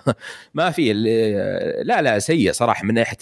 [0.54, 0.92] ما في
[1.82, 3.18] لا لا سيء صراحة من ناحية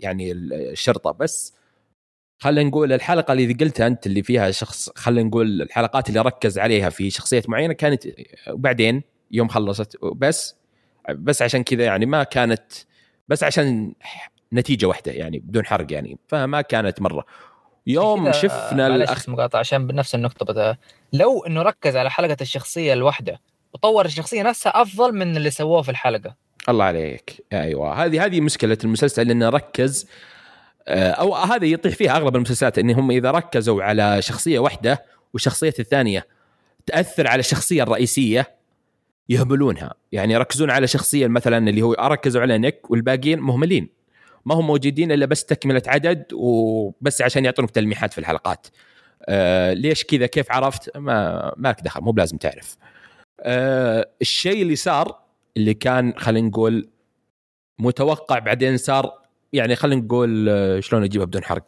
[0.00, 1.10] يعني الشرطة.
[1.10, 1.54] بس
[2.38, 6.90] خلينا نقول الحلقة اللي قلتها أنت اللي فيها شخص خلينا نقول الحلقات اللي ركز عليها
[6.90, 8.04] في شخصيه معينة كانت
[8.50, 9.96] وبعدين يوم خلصت.
[10.02, 10.56] بس
[11.14, 12.72] بس عشان كذا يعني ما كانت
[13.28, 13.94] بس عشان
[14.52, 17.24] نتيجة واحدة يعني بدون حرق يعني فما كانت مرة.
[17.86, 20.76] يوم شفنا الاخ مقاطعه عشان بنفس النقطة بدا
[21.12, 23.40] لو إنه ركز على حلقة الشخصية الواحدة
[23.74, 26.34] وطور الشخصية نفسها أفضل من اللي سووه في الحلقة.
[26.68, 27.44] الله عليك.
[27.52, 28.04] أيوه.
[28.04, 30.08] هذه هذه مشكلة المسلسل إنه ركز
[30.88, 36.26] آه، أو هذا يطيح فيها أغلب المسلسلات انهم إذا ركزوا على شخصية واحدة والشخصية الثانية
[36.86, 38.56] تأثر على الشخصية الرئيسية
[39.28, 39.94] يهملونها.
[40.12, 43.99] يعني يركزون على شخصية مثلا اللي هو ركزوا على نيك والباقيين مهملين.
[44.44, 48.66] ما هم موجودين إلا بس تكملة عدد وبس عشان يعطونك تلميحات في الحلقات.
[49.28, 52.76] آه ليش كذا؟ كيف عرفت؟ ما مالك دخل مو بلازم تعرف.
[53.40, 55.20] آه الشيء اللي صار
[55.56, 56.88] اللي كان خلينا نقول
[57.78, 59.20] متوقع بعدين صار
[59.52, 61.66] يعني خلينا نقول آه، شلون اجيبها بدون حرق؟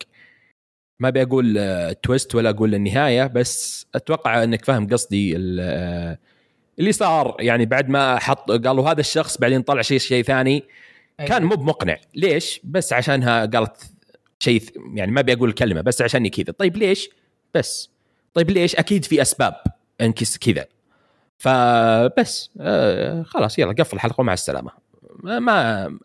[1.01, 6.19] ما أبي أقول تويست ولا أقول النهاية بس أتوقع إنك فاهم قصدي آه،
[6.79, 10.65] اللي صار يعني بعد ما حط قالوا هذا الشخص بعدين طلع شيء شيء ثاني.
[11.23, 11.29] أيوة.
[11.29, 11.99] كان مو بمقنع.
[12.15, 13.93] ليش؟ بس عشانها قالت
[14.39, 14.63] شيء
[14.95, 16.53] يعني ما أبي أقول الكلمة بس عشاني كذا.
[16.53, 17.11] طيب ليش؟
[17.55, 17.91] بس.
[18.35, 19.55] طيب ليش؟ أكيد في أسباب
[20.01, 20.67] انكس كذا.
[21.39, 22.51] فبس.
[22.61, 24.71] آه خلاص يلا قفل الحلقة ومع السلامة.
[25.23, 25.99] ما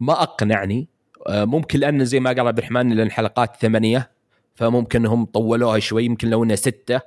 [0.00, 0.88] ما أقنعني.
[1.26, 4.10] آه ممكن لأن زي ما قال عبد الرحمن لأن الحلقات ثمانية
[4.54, 7.00] فممكن هم طولوها شوي يمكن لو انها ستة.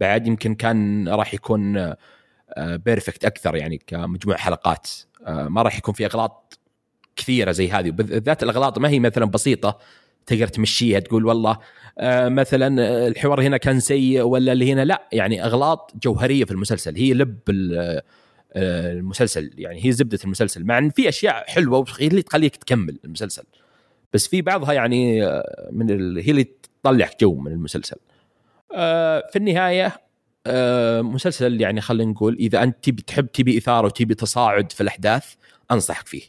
[0.00, 1.94] بعد يمكن كان راح يكون
[2.58, 4.90] بيرفكت آه، أكثر يعني كمجموع حلقات.
[5.26, 6.58] آه، ما راح يكون في إغلاط.
[7.16, 7.90] كثيرة زي هذه.
[7.90, 9.78] بالذات الأغلاط ما هي مثلا بسيطة.
[10.26, 11.58] تقدر تمشيها تقول والله
[11.98, 15.08] آه، مثلا الحوار هنا كان سيء ولا اللي هنا لا.
[15.12, 16.96] يعني أغلاط جوهرية في المسلسل.
[16.96, 17.38] هي لب
[18.56, 19.50] المسلسل.
[19.58, 20.64] يعني هي زبدة المسلسل.
[20.64, 23.44] مع إن في أشياء حلوة اللي تخليك تكمل المسلسل.
[24.12, 25.20] بس في بعضها يعني
[25.70, 26.46] من هي اللي
[26.82, 27.96] تطلعك جو من المسلسل.
[29.30, 29.96] في النهاية
[30.46, 35.34] آه، مسلسل يعني خلينا نقول إذا أنت تبي تحب تبي إثارة وتبي تصاعد في الأحداث
[35.70, 36.22] أنصحك فيه.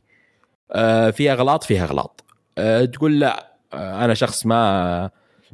[0.73, 2.23] آه، فيها اغلاط فيها اغلاط.
[2.57, 5.09] آه، تقول لا أنا شخص ما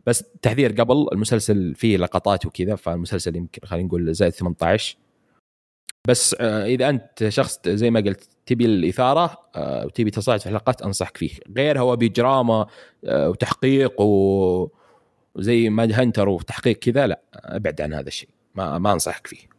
[0.06, 4.98] بس تحذير قبل المسلسل فيه لقطات وكذا فالمسلسل يمكن خلينا نقول زائد 18
[6.08, 11.32] بس إذا أنت شخص زي ما قلت تبي الإثارة وتبي تصاعد في الحلقات أنصحك فيه.
[11.58, 12.66] غير هو بدراما
[13.04, 18.30] وتحقيق وزي ماد هنتر وتحقيق كذا لا أبعد عن هذا الشيء.
[18.56, 19.50] ما ما أنصحك فيه.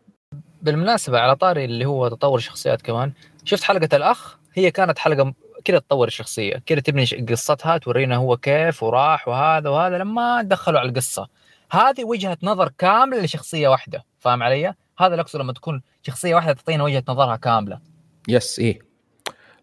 [0.63, 3.13] بالمناسبة على طاري اللي هو تطور الشخصيات كمان
[3.45, 5.35] شفت حلقة الأخ؟ هي كانت حلقة
[5.65, 10.89] كذا تطور الشخصية كذا تبني قصتها تورينا هو كيف وراح وهذا وهذا لما دخلوا على
[10.89, 11.29] القصة.
[11.73, 16.53] هذه وجهة نظر كاملة لشخصية واحدة فاهم علي؟ هذا اللي اقصد لما تكون شخصية واحدة
[16.53, 17.81] تعطينا وجهة نظرها كاملة.
[18.29, 18.79] يس إيه.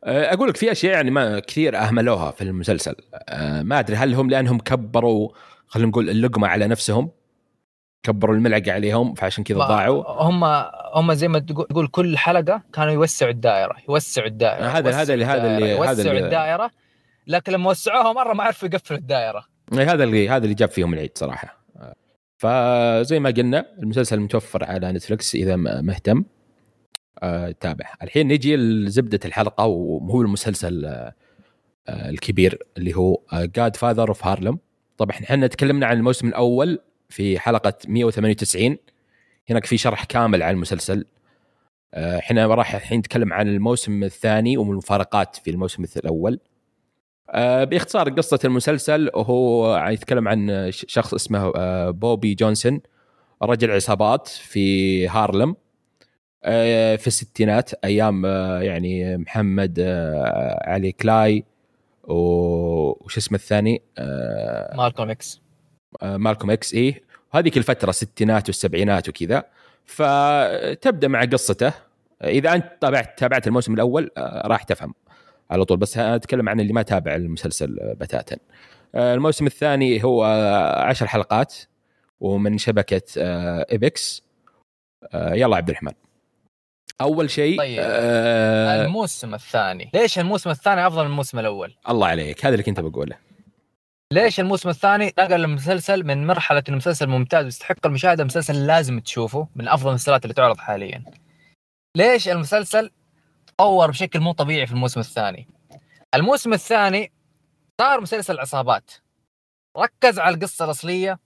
[0.04, 2.95] أه، أقول لك في أشياء يعني ما كثير أهملوها في المسلسل.
[3.14, 5.30] أه، ما أدري هل هم لأنهم كبروا
[5.68, 7.12] خلينا نقول اللقمة على نفسهم
[8.04, 10.04] كبروا الملعقه عليهم فعشان كذا ضاعوا.
[10.04, 10.43] هم
[10.93, 15.58] هم زي ما تقول كل حلقة كانوا يوسعوا الدائرة يوسعوا الدائرة هذا هذا اللي هذا
[15.58, 16.72] اللي يوسعوا الدائرة
[17.28, 19.45] لكن لما وسعوها مرة ما عرفوا يقفلوا الدائرة.
[19.74, 21.64] هذا اللي هذا اللي جاب فيهم العيد صراحة.
[22.38, 26.24] فزي ما قلنا المسلسل متوفر على نتفلكس إذا مهتم.
[27.24, 27.86] آه، تابع.
[28.04, 31.14] الحين نجي لزبدة الحلقة وهو المسلسل آه،
[31.89, 34.60] الكبير اللي هو Godfather of Harlem
[34.98, 36.80] طبعا إحنا تكلمنا عن الموسم الأول
[37.10, 38.78] في حلقة 198
[39.49, 41.05] هناك في شرح كامل عن المسلسل.
[41.93, 46.39] آه، إحنا راح الحين نتكلم عن الموسم الثاني والمفارقات في الموسم الأول.
[47.30, 52.82] آه، باختصار قصة المسلسل هو يتكلم عن شخص اسمه آه، بامبي جونسون
[53.43, 55.55] رجل عصابات في هارلم.
[56.97, 58.26] في الستينات أيام
[58.62, 59.80] يعني محمد
[60.66, 61.45] علي كلاي
[62.08, 63.82] وش اسمه الثاني؟
[64.78, 65.47] مالكوم إكس آه،
[66.04, 67.02] مالكوم إكس إي.
[67.34, 69.44] هذيك الفترة الستينات والسبعينات وكذا.
[69.86, 71.74] فتبدأ مع قصته.
[72.24, 74.94] إذا أنت تابعت تابعت الموسم الأول آه، راح تفهم
[75.52, 75.78] على طول.
[75.78, 78.38] بس أتكلم عن اللي ما تابع المسلسل بتاتا.
[78.96, 80.24] آه، الموسم الثاني هو
[80.78, 81.56] عشر حلقات
[82.20, 83.02] ومن شبكة
[83.72, 84.24] إيبكس.
[85.14, 85.92] يلا عبد الرحمن.
[87.02, 89.92] أول شيء طيب آه الموسم الثاني.
[89.94, 92.46] ليش الموسم الثاني أفضل من الموسم الأول؟ الله عليك.
[92.46, 93.26] هذا اللي كنت بقوله.
[94.14, 99.47] ليش الموسم الثاني نقل المسلسل من مرحلة إنه مسلسل ممتاز ويستحق المشاهدة؟ مسلسل لازم تشوفه
[99.55, 101.03] من أفضل المسلسلات اللي تعرض حاليا.
[101.97, 102.91] ليش المسلسل
[103.47, 105.47] تطور بشكل مو طبيعي في الموسم الثاني؟
[106.16, 107.12] الموسم الثاني
[107.82, 108.91] صار مسلسل عصابات
[109.78, 111.20] ركز على القصة الأصلية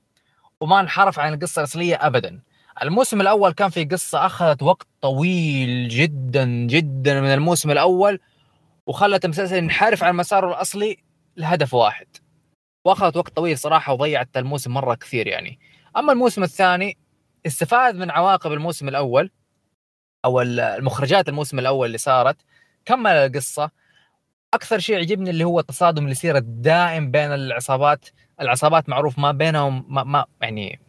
[0.61, 2.39] وما انحرف عن القصة الأصلية ابدا.
[2.81, 8.19] الموسم الأول كان في قصة أخذت وقت طويل جدا جدا من الموسم الأول
[8.87, 10.97] وخلت المسلسل ينحرف عن مساره الأصلي
[11.37, 12.07] لهدف واحد.
[12.85, 15.59] واخذت وقت طويل صراحة وضيعت الموسم مرة كثير يعني.
[15.97, 16.97] أما الموسم الثاني
[17.45, 19.31] استفاد من عواقب الموسم الأول
[20.25, 22.37] أو المخرجات الموسم الأول اللي صارت.
[22.85, 23.71] كمل القصة.
[24.53, 28.05] أكثر شيء عجبني اللي هو التصادم اللي يصير الدائم بين العصابات.
[28.41, 30.79] العصابات معروف ما بينهم ما, ما يعني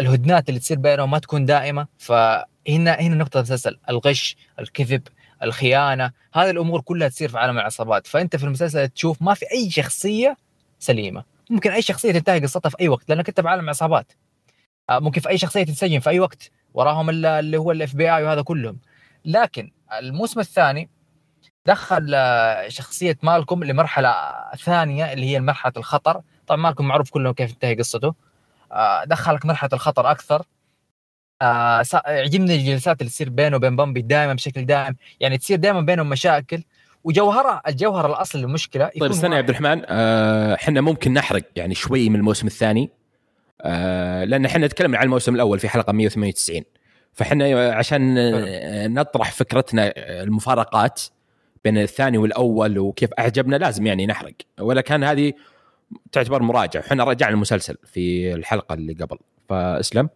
[0.00, 1.86] الهدنات اللي تصير بينهم ما تكون دائمة.
[1.98, 5.02] فهنا هنا نقطة المسلسل الغش الكذب
[5.42, 6.12] الخيانة.
[6.34, 8.06] هذه الأمور كلها تصير في عالم العصابات.
[8.06, 10.36] فأنت في المسلسل تشوف ما في أي شخصية
[10.78, 11.24] سليمة.
[11.50, 14.12] ممكن أي شخصية تنتهي قصتها في أي وقت لانك انت في عالم عصابات
[14.90, 18.42] آه، ممكن في أي شخصية تتسجن في أي وقت وراهم اللي هو ال FBI وهذا
[18.42, 18.78] كلهم.
[19.24, 20.90] لكن الموسم الثاني
[21.66, 24.14] دخل آه، شخصية مالكم لمرحلة
[24.64, 26.22] ثانية اللي هي مرحلة الخطر.
[26.46, 28.14] طبعا مالكم معروف كلهم كيف انتهي قصته.
[28.72, 30.42] آه، دخلك مرحلة الخطر أكثر.
[32.06, 34.96] يعجبني الجلسات اللي تصير بينه وبين بامبي دائما بشكل دائم.
[35.20, 36.62] يعني تصير دائما بينهم مشاكل.
[37.06, 39.84] وجوهره الجوهر الاصلي للمشكلة طيب استنى يا عبد الرحمن.
[40.54, 42.90] إحنا آه ممكن نحرق يعني شوي من الموسم الثاني.
[43.62, 46.64] آه لأن إحنا نتكلم عن الموسم الأول في حلقة 198
[47.12, 48.14] فاحنا عشان
[48.94, 51.02] نطرح فكرتنا المفارقات
[51.64, 54.34] بين الثاني والأول وكيف أعجبنا لازم يعني نحرق.
[54.60, 55.32] ولا كان هذه
[56.12, 56.80] تعتبر مراجعة.
[56.80, 59.18] إحنا رجعنا المسلسل في الحلقة اللي قبل.
[59.48, 60.08] فاسلم.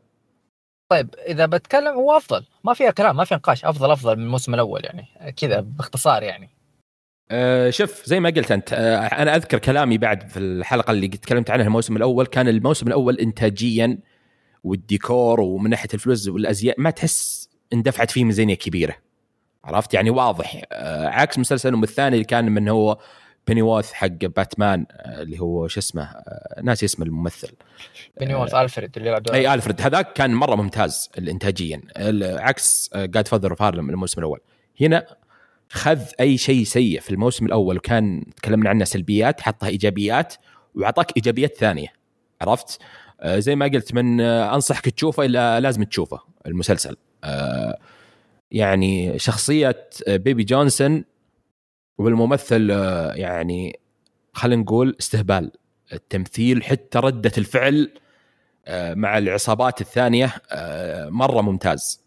[0.89, 2.45] طيب إذا بتكلم هو أفضل.
[2.65, 3.65] ما فيها كلام ما فيها نقاش.
[3.65, 5.33] أفضل أفضل من الموسم الأول يعني.
[5.37, 6.60] كذا باختصار يعني.
[7.31, 11.51] أه شوف زي ما قلت أنت أه أنا أذكر كلامي بعد في الحلقة اللي تكلمت
[11.51, 12.27] عنها الموسم الأول.
[12.27, 13.99] كان الموسم الأول انتاجيا
[14.65, 18.95] والديكور ومن ناحية الفلوس والأزياء ما تحس اندفعت فيه ميزانيه كبيرة.
[19.65, 20.63] عرفت؟ يعني واضح.
[20.73, 22.99] أه عكس مسلسل الثاني اللي كان من هو
[23.47, 27.51] Pennyworth حق باتمان آه، اللي هو شو اسمه؟ آه، ناسي اسم الممثل.
[28.21, 31.83] بيني آه الفريد اللي يلعب إي الفريد هذاك كان مرة ممتاز انتاجيا.
[32.23, 34.41] عكس Godfather of Harlem الموسم الأول.
[34.81, 35.07] هنا
[35.73, 40.35] خذ أي شيء سيء في الموسم الأول وكان تكلمنا عنه سلبيات حطها إيجابيات
[40.75, 41.89] وأعطاك إيجابيات ثانية.
[42.41, 42.79] عرفت؟
[43.21, 46.97] آه زي ما قلت من آه أنصحك تشوفه إلا لازم تشوفه المسلسل.
[47.25, 47.79] آه
[48.51, 51.05] يعني شخصية بيبي جونسون
[51.99, 52.71] والممثل
[53.15, 53.79] يعني
[54.33, 55.53] خلينا نقول استهبال.
[55.93, 57.91] التمثيل حتى ردة الفعل
[58.71, 60.33] مع العصابات الثانية
[61.11, 62.05] مرة ممتاز.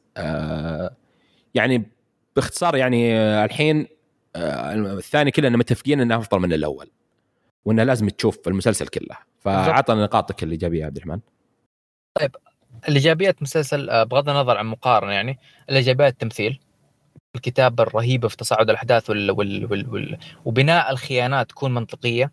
[1.53, 1.92] يعني
[2.36, 3.88] باختصار يعني الحين
[4.36, 6.89] الثاني كلنا متفقين إنه أفضل من الأول
[7.65, 9.17] وإنه لازم تشوف المسلسل كله.
[9.39, 11.19] فعطنا نقاطك الإيجابية يا عبد الرحمن.
[12.19, 12.36] طيب
[12.89, 16.59] الإيجابيات مسلسل بغض النظر عن مقارنة يعني الإيجابيات التمثيل
[17.36, 22.31] الكتابة الرهيبة في تصاعد الأحداث وال وال وال وال وبناء الخيانات تكون منطقية.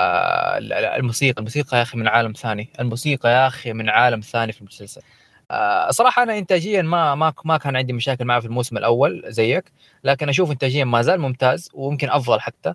[0.00, 0.58] آه
[0.96, 5.02] الموسيقى الموسيقى يا أخي من عالم ثاني الموسيقى يا أخي من عالم ثاني في المسلسل.
[5.50, 9.72] آه صراحة أنا إنتاجيا ما ما ما كان عندي مشاكل معه في الموسم الأول زيك
[10.04, 12.74] لكن أشوف إنتاجيا ما زال ممتاز ويمكن أفضل حتى.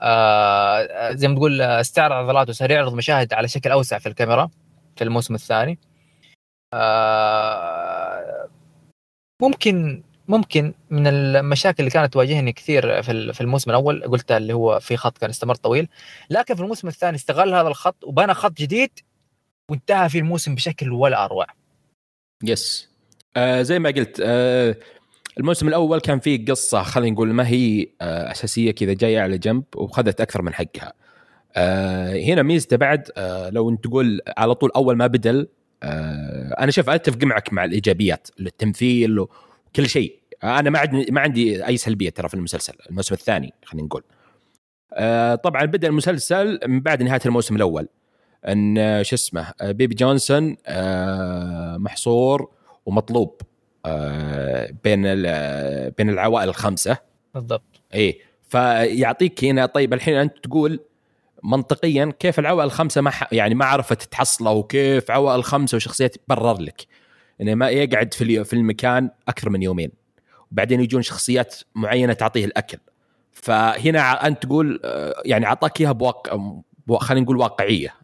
[0.00, 4.50] آه زي ما تقول استعرض عضلاته صار يعرض مشاهد على شكل أوسع في الكاميرا
[4.96, 5.78] في الموسم الثاني.
[6.74, 8.48] آه
[9.42, 14.96] ممكن ممكن من المشاكل اللي كانت تواجهني كثير في الموسم الأول قلت اللي هو في
[14.96, 15.88] خط كان استمر طويل
[16.30, 18.90] لكن في الموسم الثاني استغل هذا الخط وبنى خط جديد
[19.70, 21.46] وانتهى في الموسم بشكل ولا أروع.
[22.44, 22.88] يس
[23.36, 24.76] آه زي ما قلت آه
[25.38, 29.64] الموسم الأول كان فيه قصة خلينا نقول ما هي آه أساسية كذا جاية على جنب
[29.76, 30.92] وخذت أكثر من حقها.
[31.56, 35.48] آه هنا ميزته بعد آه لو أنت تقول على طول أول ما بدل
[35.82, 39.26] آه أنا شوف أتفق معك مع الإيجابيات التمثيل
[39.76, 40.18] كل شيء.
[40.44, 44.02] أنا ما عندي ما عندي أي سلبية ترى في المسلسل الموسم الثاني خلينا نقول.
[44.94, 47.88] آه طبعا بدأ المسلسل من بعد نهاية الموسم الأول.
[48.48, 52.50] أن شو اسمه آه، بيبي جونسون آه محصور
[52.86, 53.40] ومطلوب
[53.86, 55.02] آه بين
[55.90, 56.96] بين العوائل الخمسة.
[57.34, 57.82] بالضبط.
[57.94, 60.80] اي فيعطيك هنا طيب الحين أنت تقول
[61.44, 66.86] منطقيا كيف العوائل الخمسة ما يعني ما عرفت تحصله وكيف عوائل خمسة وشخصيات تبرر لك.
[67.40, 69.90] انه ما يقعد في في المكان أكثر من يومين.
[70.52, 72.78] وبعدين يجون شخصيات معينة تعطيه الأكل.
[73.32, 74.80] فهنا أنت تقول
[75.24, 76.38] يعني أعطاك إياها بواقع
[76.98, 78.01] خلينا نقول واقعية.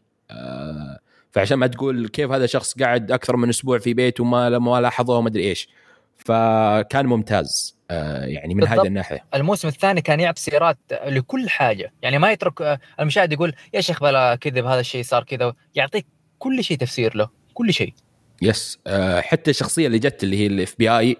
[1.31, 5.19] فعشان ما تقول كيف هذا شخص قاعد أكثر من أسبوع في بيته وما ما لاحظه
[5.19, 5.69] وما أدري إيش.
[6.17, 7.79] فكان ممتاز.
[7.91, 9.25] آه، يعني من هذه الناحية.
[9.35, 11.93] الموسم الثاني كان يعطي سيرات لكل حاجة.
[12.03, 15.55] يعني ما يترك المشاهد يقول يا شيخ بلا كذب هذا الشيء صار كذا.
[15.75, 16.07] يعطيك
[16.39, 17.29] كل شيء تفسير له.
[17.55, 17.95] كل شيء.
[18.43, 18.79] yes
[19.19, 21.17] حتى الشخصية اللي جت اللي هي ال FBI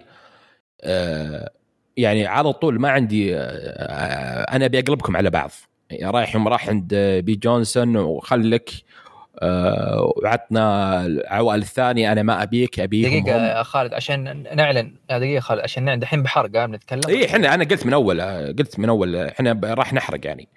[1.97, 5.51] يعني على طول ما عندي أنا ابي اقلبكم على بعض.
[5.89, 8.69] يعني رايح يوم راح عند بامبي جونسون وخلك
[9.39, 15.61] أه وعطنا العوائل الثانية أنا ما أبيك ابيك دقيقة يا خالد عشان نعلن دقيقة خالد
[15.61, 15.99] عشان نعلن.
[15.99, 18.21] دحين بحرق قاعد نتكلم؟ اي إحنا أنا قلت من أول
[18.59, 20.47] قلت من أول إحنا راح نحرق يعني.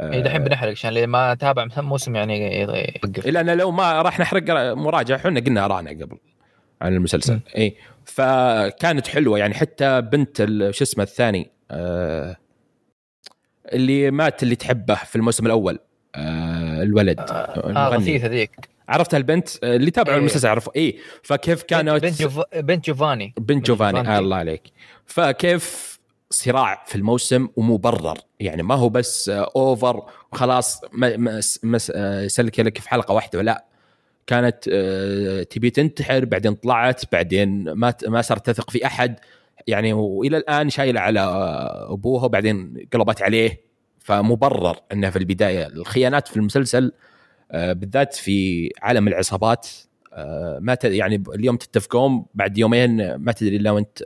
[0.00, 4.74] اي دحين بنحرق عشان اللي ما تابع موسم يعني يوقف لأن لو ما راح نحرق
[4.74, 6.16] مراجعة إحنا قلنا ارانا قبل
[6.82, 7.40] عن المسلسل.
[7.56, 9.54] اي فكانت حلوة يعني.
[9.54, 10.36] حتى بنت
[10.70, 12.36] شو اسمه الثاني آه
[13.74, 15.78] اللي مات اللي تحبه في الموسم الأول
[16.14, 17.20] آه الولد.
[17.20, 18.50] آه, آه غثيث هذيك.
[18.88, 20.20] عرفت البنت آه، اللي تابعوا إيه.
[20.20, 22.40] المسلسل عرفوا اي فكيف كانت بنت, جوف...
[22.56, 23.34] بنت جوفاني.
[23.38, 24.16] بنت جوفاني, جوفاني.
[24.16, 24.62] آه الله عليك.
[25.06, 25.98] فكيف
[26.30, 30.80] صراع في الموسم ومبرر؟ يعني ما هو بس اوفر آه، وخلاص
[32.26, 33.64] سلك لك في حلقة واحدة لا.
[34.26, 39.18] كانت آه، تبي تنتحر بعدين طلعت بعدين ما ما صارت تثق في أحد.
[39.66, 41.20] يعني وإلى الآن شايله على
[41.90, 43.64] أبوها وبعدين قلبت عليه.
[43.98, 45.66] فمبرر انه في البداية.
[45.66, 46.92] الخيانات في المسلسل
[47.50, 49.68] آه، بالذات في عالم العصابات
[50.12, 54.02] آه، ما يعني اليوم تتفقون بعد يومين ما تدري إلا وأنت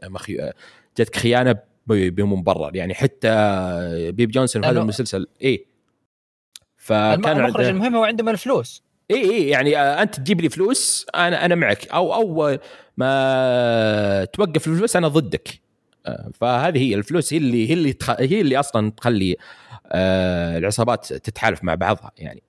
[0.98, 1.56] جتك خيانة
[1.86, 2.76] بمبرر.
[2.76, 3.32] يعني حتى
[4.12, 5.66] بامبي جونسون في هذا المسلسل اي
[6.76, 11.06] فكان المخرج المهم هو عنده من الفلوس اي اي يعني آه، أنت تجيب لي فلوس
[11.14, 11.88] أنا أنا معك.
[11.88, 12.58] أو أو
[12.96, 15.60] ما توقف الفلوس أنا ضدك.
[16.34, 19.36] فهذه هي الفلوس هي اللي هي اللي هي اللي أصلا تخلي
[19.94, 22.42] العصابات تتحالف مع بعضها يعني.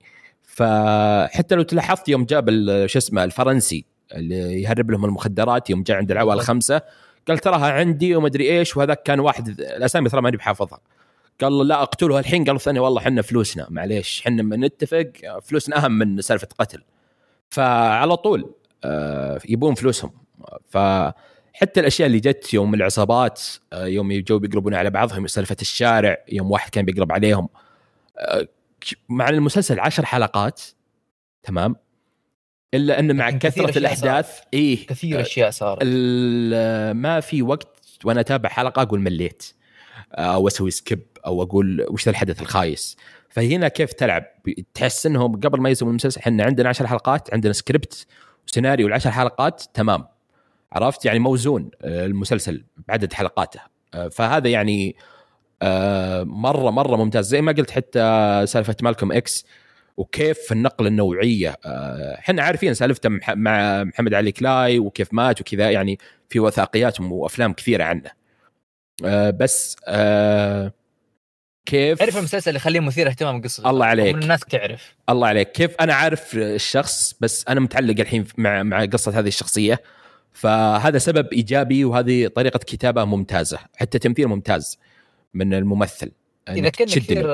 [0.43, 2.49] فحتى لو تلاحظت يوم جاب
[2.85, 3.85] شو اسمه الفرنسي
[4.15, 6.81] اللي يهرب لهم المخدرات يوم جاء عند العوائل الخمسه
[7.27, 10.79] قال تراها عندي وما أدري إيش وهذاك كان واحد الأسامي ترى ماني بحافظها.
[11.41, 13.67] قال لا اقتله الحين قالوا ثاني والله إحنا فلوسنا.
[13.69, 15.11] معليش إحنا نتفق
[15.41, 16.83] فلوسنا أهم من سالفة قتل.
[17.49, 20.11] فعلى طول آه، يبون فلوسهم.
[20.69, 23.41] فحتى الأشياء اللي جت يوم العصابات
[23.73, 27.49] آه، يوم جو بيقربون على بعضهم سالفة الشارع يوم واحد كان بيقرب عليهم.
[28.17, 28.47] آه،
[29.09, 30.61] مع المسلسل عشر حلقات
[31.43, 31.75] تمام؟
[32.73, 35.83] إلا انه مع كثرة الأحداث اي كثير أشياء صارت.
[36.95, 37.67] ما في وقت
[38.03, 39.58] وأنا أتابع حلقة أقول مليت.
[40.13, 42.97] أو أسوي skip أو أقول وش الحدث الخايس.
[43.29, 44.25] فهنا كيف تلعب؟
[44.73, 48.05] تحس إنهم قبل ما يسوون المسلسل إحنا عندنا 10 حلقات عندنا سكريبت
[48.47, 50.05] وسيناريو العشر حلقات تمام.
[50.71, 53.59] عرفت؟ يعني موزون آه، المسلسل بعدد حلقاته.
[53.93, 54.95] آه، فهذا يعني
[55.61, 57.27] آه، مرة مرة ممتاز.
[57.27, 57.99] زي ما قلت حتى
[58.45, 59.45] سالفة مالكم إكس
[59.97, 61.55] وكيف النقلة النوعية.
[62.19, 65.99] إحنا عارفين سالفته مع محمد علي كلاي وكيف مات وكذا يعني
[66.29, 68.18] في وثائقيات وأفلام كثيرة عنه.
[69.05, 69.75] آه، بس
[71.65, 74.15] كيف؟ عرف المسلسل اللي يخليه مثير اهتمام قصته الله عليك.
[74.15, 74.95] من الناس تعرف.
[75.09, 75.51] الله عليك.
[75.51, 79.81] كيف؟ أنا عارف الشخص بس أنا متعلق الحين مع مع قصة هذه الشخصية.
[80.33, 84.79] فهذا سبب إيجابي وهذه طريقة كتابة ممتازة حتى تمثيل ممتاز
[85.33, 86.11] من الممثل.
[86.49, 87.27] إذا كان كثير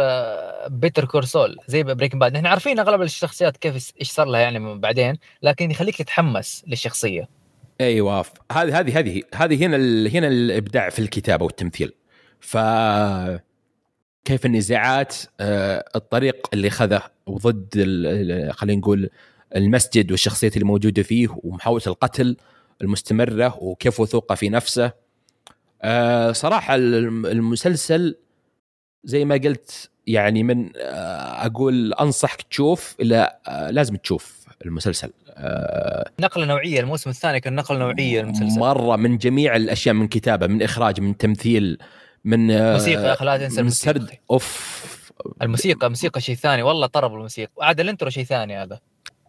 [0.68, 4.78] Better Call Saul زي Breaking Bad إحنا عارفين أغلب الشخصيات كيف إيش صار لها يعني
[4.78, 7.28] بعدين لكن يخليك تتحمس للشخصية.
[7.82, 9.78] أيوه هذه هذه هذه هذه هنا
[10.10, 11.94] هنا الإبداع في الكتابة والتمثيل.
[12.40, 12.58] ف
[14.26, 17.70] كيف النزاعات آه، الطريق اللي خذه وضد
[18.52, 19.10] خلينا نقول
[19.56, 22.38] المسجد والشخصيات اللي موجودة فيه ومحاولة القتل
[22.82, 24.92] المستمرة وكيف وثوقه في نفسه.
[25.82, 28.16] آه صراحة المسلسل
[29.04, 33.40] زي ما قلت يعني من آه أقول أنصحك تشوف الا
[33.72, 34.45] لازم تشوف.
[34.66, 35.12] المسلسل.
[35.30, 38.60] آه نقلة نوعية الموسم الثاني كان نقلة نوعية المسلسل.
[38.60, 41.78] مرة من جميع الأشياء من كتابة من إخراج من تمثيل
[42.26, 43.94] من آه موسيقى يا أخي لا تنسى الموسيقى.
[43.94, 44.10] سرد.
[44.32, 45.12] أوف.
[45.42, 46.64] الموسيقى موسيقى شيء ثاني.
[46.64, 47.52] والله طرب الموسيقى.
[47.62, 48.80] عاد الانترو شيء ثاني هذا.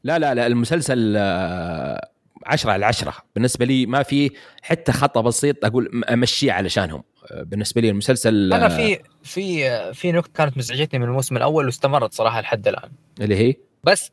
[0.04, 2.08] لا لا لا المسلسل آه
[2.46, 3.14] عشرة على عشرة.
[3.34, 4.30] بالنسبة لي ما في
[4.62, 7.02] حتى خطأ بسيط أقول أمشيه علشانهم.
[7.42, 12.40] بالنسبة لي المسلسل أنا في في في نقطة كانت مزعجتني من الموسم الأول واستمرت صراحة
[12.40, 12.90] لحد الآن.
[13.20, 13.54] اللي هي؟
[13.86, 14.12] بس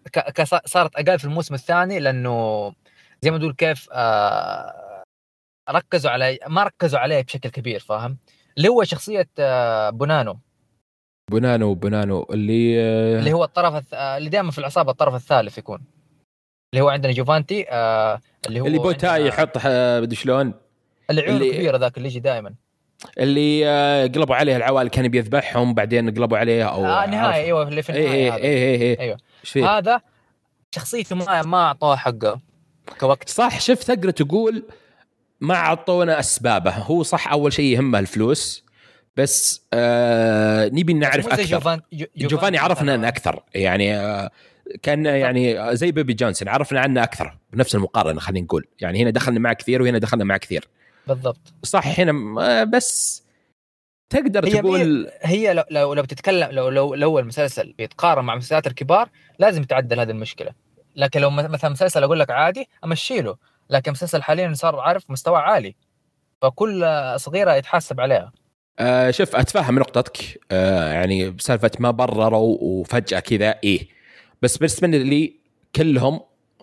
[0.66, 2.74] صارت أقل في الموسم الثاني لأنه
[3.22, 5.04] زي ما تقول كيف آه
[5.70, 8.18] ركزوا على ما ركزوا عليه بشكل كبير فاهم؟
[8.58, 10.40] اللي هو شخصية آه بونانو.
[11.32, 15.84] بونانو بونانو اللي آه اللي هو الطرف اللي دائما في العصابة الطرف الثالث يكون.
[16.74, 19.58] اللي هو عندنا جوفانتي آه اللي هو اللي بوتاي يحط
[20.02, 20.54] بدي شلون؟
[21.10, 22.56] اللي عيونه كبيره ذاك اللي يجي دائما
[23.18, 27.82] اللي آه قلبوا عليه العوائل كان بيذبحهم بعدين قلبوا عليه أو آه نهايه أيوه اللي
[27.82, 29.18] في النهايه اي اي اي
[29.56, 29.78] أيوه.
[29.78, 30.02] هذا
[30.72, 32.40] شخصيته ما ما أعطوه حقه
[33.00, 33.30] كوقت.
[33.30, 34.64] صح شفت تقدر تقول
[35.42, 36.72] ما أعطونا أسبابه.
[36.72, 38.64] هو صح أول شيء يهمه الفلوس
[39.18, 41.44] بس آه نبي نعرف أكثر.
[41.44, 41.82] جوفان
[42.18, 44.32] جوفاني عرفنا أكثر يعني آه
[44.84, 48.66] كان يعني زي بيبي جونسون عرفنا عنه أكثر بنفس المقارنة خلينا نقول.
[48.80, 50.68] يعني هنا دخلنا معه كثير وهنا دخلنا معه كثير.
[51.08, 51.54] بالضبط.
[51.64, 53.24] صح هنا بس
[54.10, 58.68] تقدر هي تقول هي لو لو, لو بتتكلم لو لو لو المسلسل بيتقارن مع المسلسلات
[58.68, 60.52] الكبار لازم تعدل هذه المشكلة.
[60.96, 63.36] لكن لو مثلا مسلسل أقول لك عادي امشي له
[63.70, 65.76] لكن مسلسل حاليا صار عارف مستوى عالي
[66.42, 66.86] فكل
[67.16, 68.32] صغيرة يتحاسب عليها.
[68.80, 70.40] آه شوف أتفهم نقطتك.
[70.52, 73.88] آه يعني بسالفة ما برروا وفجأة كذا إيه.
[74.42, 75.34] بس بالنسبة لي
[75.76, 76.20] كلهم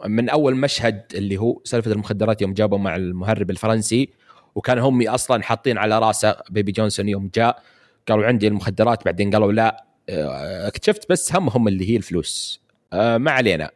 [0.06, 4.08] من أول مشهد اللي هو سالفة المخدرات يوم جابوا مع المهرب الفرنسي
[4.54, 7.62] وكان هم أصلا حاطين على راسه بيبي جونسون يوم جاء
[8.08, 12.62] قالوا عندي المخدرات بعدين قالوا لا آه، اكتشفت بس همهم اللي هي الفلوس.
[12.92, 13.70] آه، ما علينا.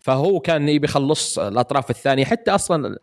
[0.00, 2.98] فهو كان يبي يخلص الأطراف الثانية حتى أصلا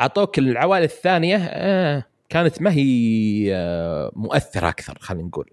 [0.00, 5.50] أعطوك العوائل الثانية آه، كانت ما هي مؤثرة أكثر خلينا نقول.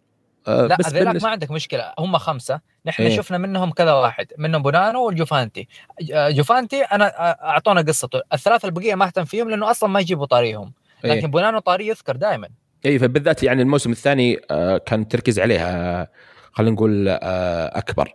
[0.47, 1.93] لا بس هذيلاك ما عندك مشكلة.
[1.99, 2.59] هم خمسة.
[2.85, 5.67] نحن إيه؟ شفنا منهم كذا واحد منهم بونانو والجوفانتي
[6.11, 8.21] جوفانتي أنا أعطونا قصته.
[8.33, 10.73] الثلاثة البقية ما أهتم فيهم لأنه أصلا ما يجيبوا طاريهم.
[11.05, 11.11] إيه.
[11.11, 12.49] لكن إيه؟ بونانو طاري يذكر دائما
[12.85, 16.07] اي فبالذات يعني الموسم الثاني آه، كان التركيز عليها
[16.51, 18.13] خلينا نقول آه، أكبر.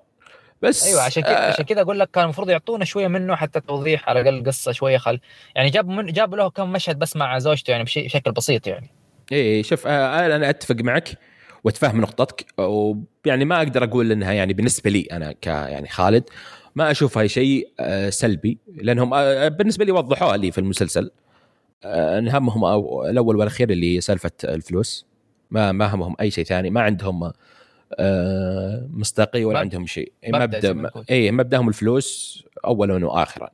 [0.63, 3.61] بس أيوه عشان كذا آه عشان كذا أقول لك كان المفروض يعطونا شوية منه حتى
[3.61, 5.21] توضيح على الأقل قصة شوية خل.
[5.55, 8.91] يعني جابوا من جابوا له كم مشهد بس مع زوجته يعني بشكل بسيط يعني.
[9.33, 11.09] اي شوف آه أنا أتفق معك.
[11.65, 16.25] واتفهم نقطتك ويعني ما أقدر أقول إنها يعني بالنسبة لي أنا ك يعني خالد
[16.75, 21.11] ما اشوفها شيء آه سلبي لأنهم آه بالنسبة لي وضحوها لي في المسلسل
[21.85, 22.65] آه، إن همهم
[23.05, 25.07] الأول والأخير اللي سالفة الفلوس
[25.51, 27.33] ما ما همهم أي شيء ثاني ما عندهم
[27.99, 33.51] آه، مصداقية ولا عندهم شيء مبدأ اي مبدأهم الفلوس اولا واخرا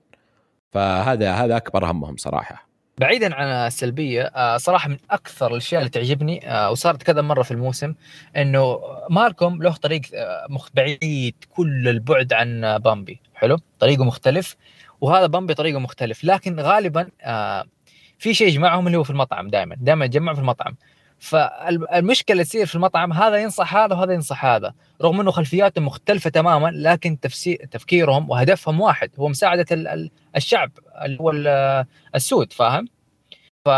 [0.72, 2.67] فهذا هذا أكبر همهم صراحة.
[2.98, 6.40] بعيدا عن السلبية آه، صراحة من أكثر الأشياء اللي تعجبني
[6.70, 7.94] وصارت كذا مرة في الموسم
[8.36, 8.80] إنه
[9.10, 10.00] مالكم له طريق
[10.74, 13.20] بعيد كل البعد عن بامبي.
[13.34, 14.56] حلو؟ طريقه مختلف
[15.00, 16.24] وهذا بامبي طريقه مختلف.
[16.24, 17.08] لكن غالبا
[18.18, 19.76] في شيء يجمعهم اللي هو في المطعم دائما.
[19.80, 20.76] دائما يتجمعوا في المطعم.
[21.18, 26.30] فالمشكلة اللي تصير في المطعم هذا ينصح هذا وهذا ينصح هذا رغم إنه خلفياتهم مختلفة
[26.30, 29.66] تماما لكن تفسير تفكيرهم وهدفهم واحد هو مساعدة
[30.36, 30.70] الشعب
[31.04, 31.30] اللي هو
[32.14, 32.88] السود فاهم؟
[33.64, 33.68] ف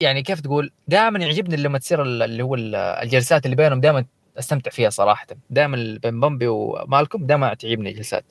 [0.00, 4.04] يعني كيف تقول؟ دائما يعجبني لما تصير اللي هو الجلسات اللي بينهم دائما
[4.38, 8.24] أستمتع فيها صراحة دائما بين بومبي ومالكم دائما تعجبني الجلسات.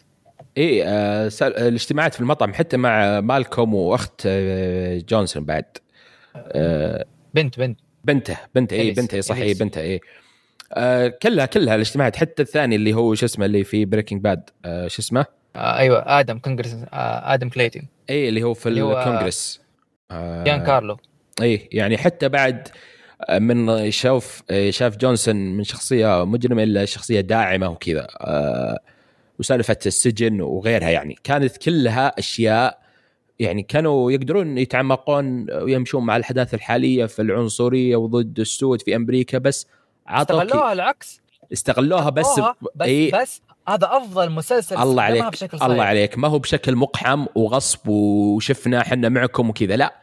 [0.58, 5.66] إيه آه الاجتماعات في المطعم حتى مع مالكوم وأخت آه جونسون بعد.
[6.36, 7.80] آه بنت بنت.
[8.06, 10.02] بنته بنته اي بنته صح اي بنته اي
[10.74, 14.88] آه كلها كلها الاجتماعات حتى الثاني اللي هو شو اسمه اللي في Breaking Bad آه
[14.88, 15.26] شو اسمه؟
[15.56, 19.62] آه أيوه آدم كونجرس آه آدم كليتن اي اللي هو في الكونغرس.
[20.12, 20.98] آه جان كارلو.
[21.42, 22.68] اي يعني حتى بعد
[23.30, 28.08] آه، من شاف شاف جونسون من شخصية مجرمة إلى شخصية داعمة وكذا.
[28.20, 28.80] آه
[29.40, 31.16] وسالفة السجن وغيرها يعني.
[31.24, 32.85] كانت كلها أشياء
[33.40, 39.68] يعني كانوا يقدرون يتعمقون ويمشون مع الأحداث الحالية في العنصرية وضد السود في أمريكا بس
[40.08, 41.22] عطوك استغلوها العكس.
[41.54, 42.40] استغلوها بس
[42.76, 45.72] بس, أي بس هذا أفضل مسلسل الله عليك بشكل صحيح.
[45.72, 46.18] الله عليك.
[46.18, 49.96] ما هو بشكل مقحم وغصب وشفنا إحنا معكم وكذا لا.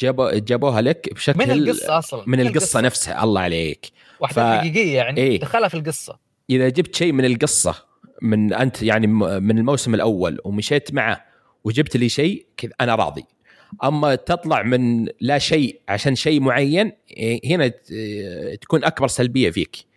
[0.00, 2.80] جابوا جابوها لك بشكل من القصة أصلا؟ من, من القصة, القصة.
[2.80, 3.90] نفسها الله عليك.
[4.20, 4.58] واحدة ف...
[4.58, 6.18] حقيقية يعني إيه؟ دخلها في القصة.
[6.50, 7.74] إذا جبت شيء من القصة
[8.22, 11.27] من أنت يعني من الموسم الأول ومشيت معه
[11.64, 13.24] وجبت لي شيء كذا أنا راضي.
[13.84, 16.92] أما تطلع من لا شيء عشان شيء معين
[17.44, 17.72] هنا
[18.60, 19.88] تكون أكبر سلبية فيك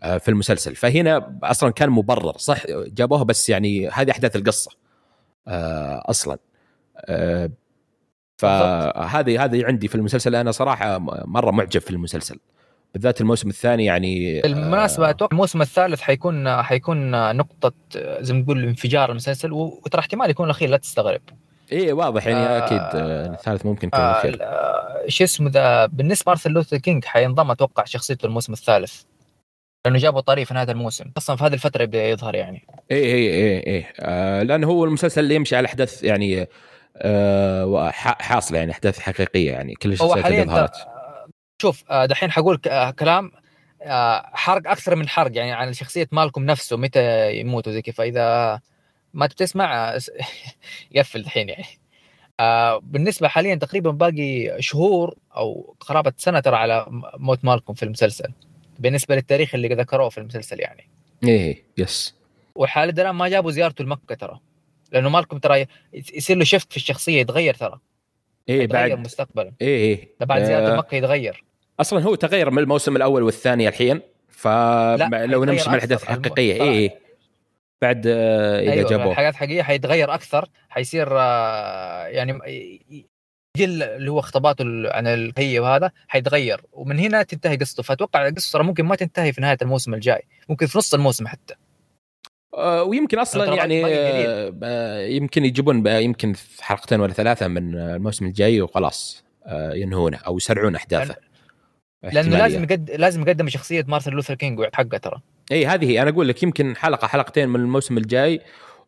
[0.00, 0.74] آه، في المسلسل.
[0.74, 4.70] فهنا أصلا كان مبرر صح؟ جابوها بس يعني هذه أحداث القصة
[5.48, 6.38] آه، أصلا.
[6.96, 7.50] آه،
[8.36, 10.34] فهذه هذه عندي في المسلسل.
[10.34, 12.38] أنا صراحة مرة معجب في المسلسل.
[12.94, 17.72] بالذات الموسم الثاني يعني بالمناسبة أتوقع الموسم الثالث حيكون حيكون نقطة
[18.20, 21.20] زي ما تقول انفجار المسلسل وترى احتمال يكون الأخير لا تستغرب.
[21.72, 24.38] إيه واضح يعني آه أكيد آه الثالث ممكن يكون آه الأخير.
[24.42, 29.02] آه شو اسمه ذا بالنسبة مارتن لوثر كينج حينضم أتوقع شخصيته الموسم الثالث
[29.84, 32.66] لأنه جابوا طاريه في نهاية الموسم أصلا في هذه الفترة يبدأ يظهر يعني.
[32.90, 33.92] إيه إيه إيه إيه.
[34.00, 36.48] آه لأنه هو المسلسل اللي يمشي على أحداث يعني
[36.96, 40.91] آه حاصلة يعني أحداث حقيقية يعني كل الشخصيات اللي ظهرت
[41.62, 43.32] شوف آه، دحين حقول آه، كلام
[43.82, 48.60] آه، حرق أكثر من حرق يعني عن شخصيه مالكم نفسه متى يموت وزي كذا فإذا
[49.14, 49.98] ما تسمع
[50.96, 51.64] يقفل الحين يعني.
[52.82, 56.86] بالنسبة حاليا تقريبا باقي شهور أو قرابة سنة ترى على
[57.16, 58.32] موت مالكم في المسلسل.
[58.78, 60.88] بالنسبة للتاريخ اللي ذكروه في المسلسل يعني.
[61.24, 62.14] إيه يس.
[62.54, 64.40] وحال الان ما جابوا زيارته لمكة ترى.
[64.92, 67.80] لأنه مالكم ترى يصير له شفت في الشخصية يتغير ترى.
[68.48, 68.92] إيه بعد.
[68.92, 69.52] مستقبلا.
[69.60, 70.08] إيه إيه.
[70.20, 71.51] بعد زيارة مكة يتغير.
[71.80, 76.90] أصلا هو تغير من الموسم الأول والثاني الحين فلو نمشي مع الأحداث الحقيقيه اي
[77.82, 79.10] بعد آه، إذا أيوة جابوه.
[79.10, 82.38] الحاجات الحقيقيه حيتغير أكثر حيصير آه، يعني
[83.56, 86.60] جل اللي هو خطاباته عن الهي وهذا حيتغير.
[86.72, 87.82] ومن هنا تنتهي قصته.
[87.82, 91.54] فأتوقع القصة ممكن ما تنتهي في نهاية الموسم الجاي ممكن في نص الموسم حتى.
[92.54, 93.80] آه، ويمكن أصلا يعني
[95.16, 99.24] يمكن يجيبون يمكن في حلقتين ولا ثلاثة من الموسم الجاي وخلاص
[99.72, 101.31] ينهونه أو يسرعون أحداثه.
[102.02, 102.90] لأنه لازم يقد...
[102.90, 105.20] لازم يقدم شخصية مارتن لوثر كينج حقه ترى.
[105.52, 106.02] إي هذه هي.
[106.02, 108.40] أنا أقول لك يمكن حلقة حلقتين من الموسم الجاي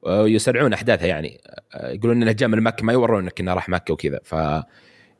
[0.07, 1.41] آه، يسرعون أحداثها يعني.
[1.75, 4.35] آه، يقولون إنه جاء من مكة ما يورونك إنه راح مكة وكذا ف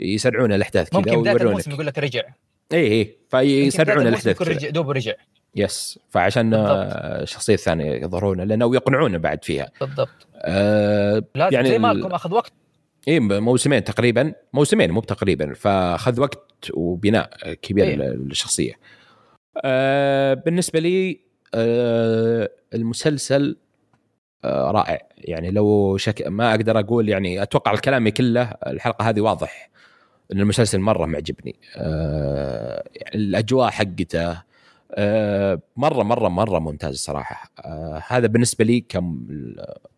[0.01, 2.23] يسرعون الأحداث كذا ممكن بدايه الموسم يقول لك رجع.
[2.73, 4.43] إي إي فيسرعون الأحداث.
[4.43, 5.13] رجع دوب رجع.
[5.57, 5.99] yes.
[6.11, 9.71] فعشان الشخصية الثانية يظهرون لنا ويقنعونا بعد فيها.
[9.81, 10.27] بالضبط.
[10.37, 12.53] آه يعني زي مالكم آخذ وقت.
[13.09, 18.73] اي موسمين تقريبا موسمين مو تقريبا فأخذ وقت وبناء كبير إيه؟ للشخصية.
[19.65, 21.21] آه بالنسبة لي
[21.55, 23.57] آه المسلسل
[24.45, 24.99] آه رائع.
[25.19, 29.71] يعني لو شك ما أقدر أقول يعني أتوقع الكلام كله الحلقة هذه واضح
[30.33, 31.57] إن المسلسل مرة معجبني.
[31.77, 34.43] آه الأجواء حقته
[34.95, 37.51] آه مرة مرة مرة ممتاز صراحة.
[37.65, 39.27] آه هذا بالنسبة لي كم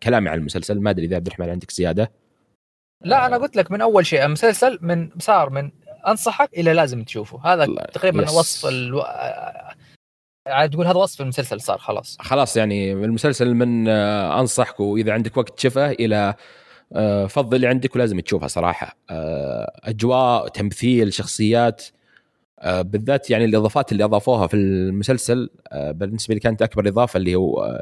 [0.03, 2.11] كلامي عن المسلسل ما أدري إذا عبد الرحمن عندك زيادة.
[3.01, 5.71] لا أنا قلت لك من أول شيء المسلسل من صار من
[6.07, 7.53] أنصحك إلى لازم تشوفه.
[7.53, 8.33] هذا تقريبا يس.
[8.33, 9.03] وصف ألو...
[10.47, 12.17] عاد تقول هذا وصف المسلسل صار خلاص.
[12.19, 16.33] خلاص يعني المسلسل من آه، أنصحك وإذا عندك وقت تشوفه إلى
[16.93, 18.97] آه، فضل اللي عندك ولازم تشوفها صراحة.
[19.09, 21.85] آه، أجواء تمثيل شخصيات
[22.65, 27.75] بالذات يعني الإضافات اللي أضافوها في المسلسل بالنسبة لي كانت أكبر إضافة اللي هو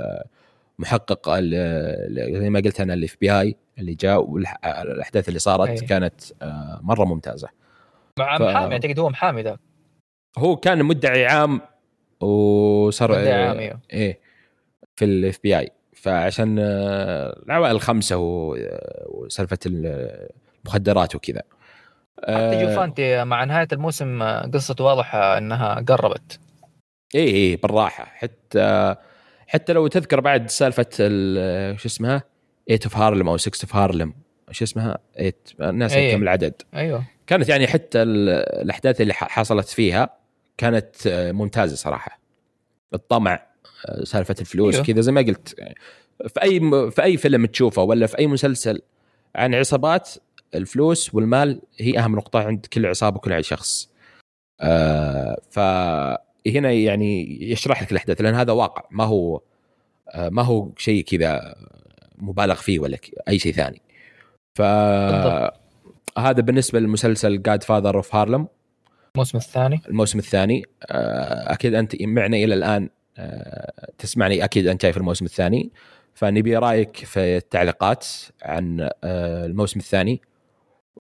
[0.80, 5.88] محقق زي ما قلت أنا ال FBI اللي جاء والاحداث اللي صارت أيه.
[5.88, 6.22] كانت
[6.82, 7.48] مرة ممتازة.
[8.20, 8.42] مع ف...
[8.42, 9.58] محامي أعتقد هو محامي ذا
[10.38, 11.62] هو كان مدعي عام
[12.20, 14.20] وصار مدعي عام أيوه إيه
[14.96, 18.16] في ال FBI فعشان آه، العوائل الخمسة
[19.08, 21.42] وسالفة المخدرات وكذا.
[22.24, 26.40] حتى جوفانتي مع نهاية الموسم آه، قصته واضحة إنها قربت.
[27.16, 28.06] إيه إيه بالراحة.
[28.06, 28.96] حتى
[29.48, 30.88] حتى لو تذكر بعد سالفة
[31.78, 32.24] شو اسمها؟
[32.68, 34.14] 8 of Harlem أو 6 of Harlem
[34.52, 36.16] شو اسمها؟ 8 الناس أيه.
[36.16, 36.54] كم العدد.
[36.76, 37.04] أيوه.
[37.28, 40.10] كانت يعني حتى الأحداث اللي حصلت فيها
[40.58, 42.20] كانت آه، ممتازة صراحة.
[42.94, 43.48] الطمع
[43.86, 44.86] آه، سالفة الفلوس أيوه.
[44.86, 45.56] كذا زي ما قلت.
[46.28, 46.60] في أي
[46.92, 48.82] في أي فيلم تشوفه ولا في أي مسلسل
[49.36, 50.10] عن عصابات
[50.56, 53.90] الفلوس والمال هي أهم نقطة عند كل عصابة وكل شخص.
[54.62, 55.42] آه
[56.46, 58.84] فهنا يعني يشرح لك الأحداث لأن هذا واقع.
[58.92, 59.42] ما هو
[60.10, 61.56] آه ما هو شيء كذا
[62.18, 63.82] مبالغ فيه ولا أي شيء ثاني.
[64.56, 64.62] ف
[66.18, 68.48] هذا بالنسبة للمسلسل جاد فاذر اوف هارلم
[69.16, 69.82] الموسم الثاني.
[69.88, 70.64] الموسم الثاني.
[70.84, 75.72] آه، أكيد أنت معنا إلى الآن آه، تسمعني أكيد أنت شايف الموسم الثاني.
[76.14, 78.08] فنبي رأيك في التعليقات
[78.44, 80.22] عن الموسم الثاني.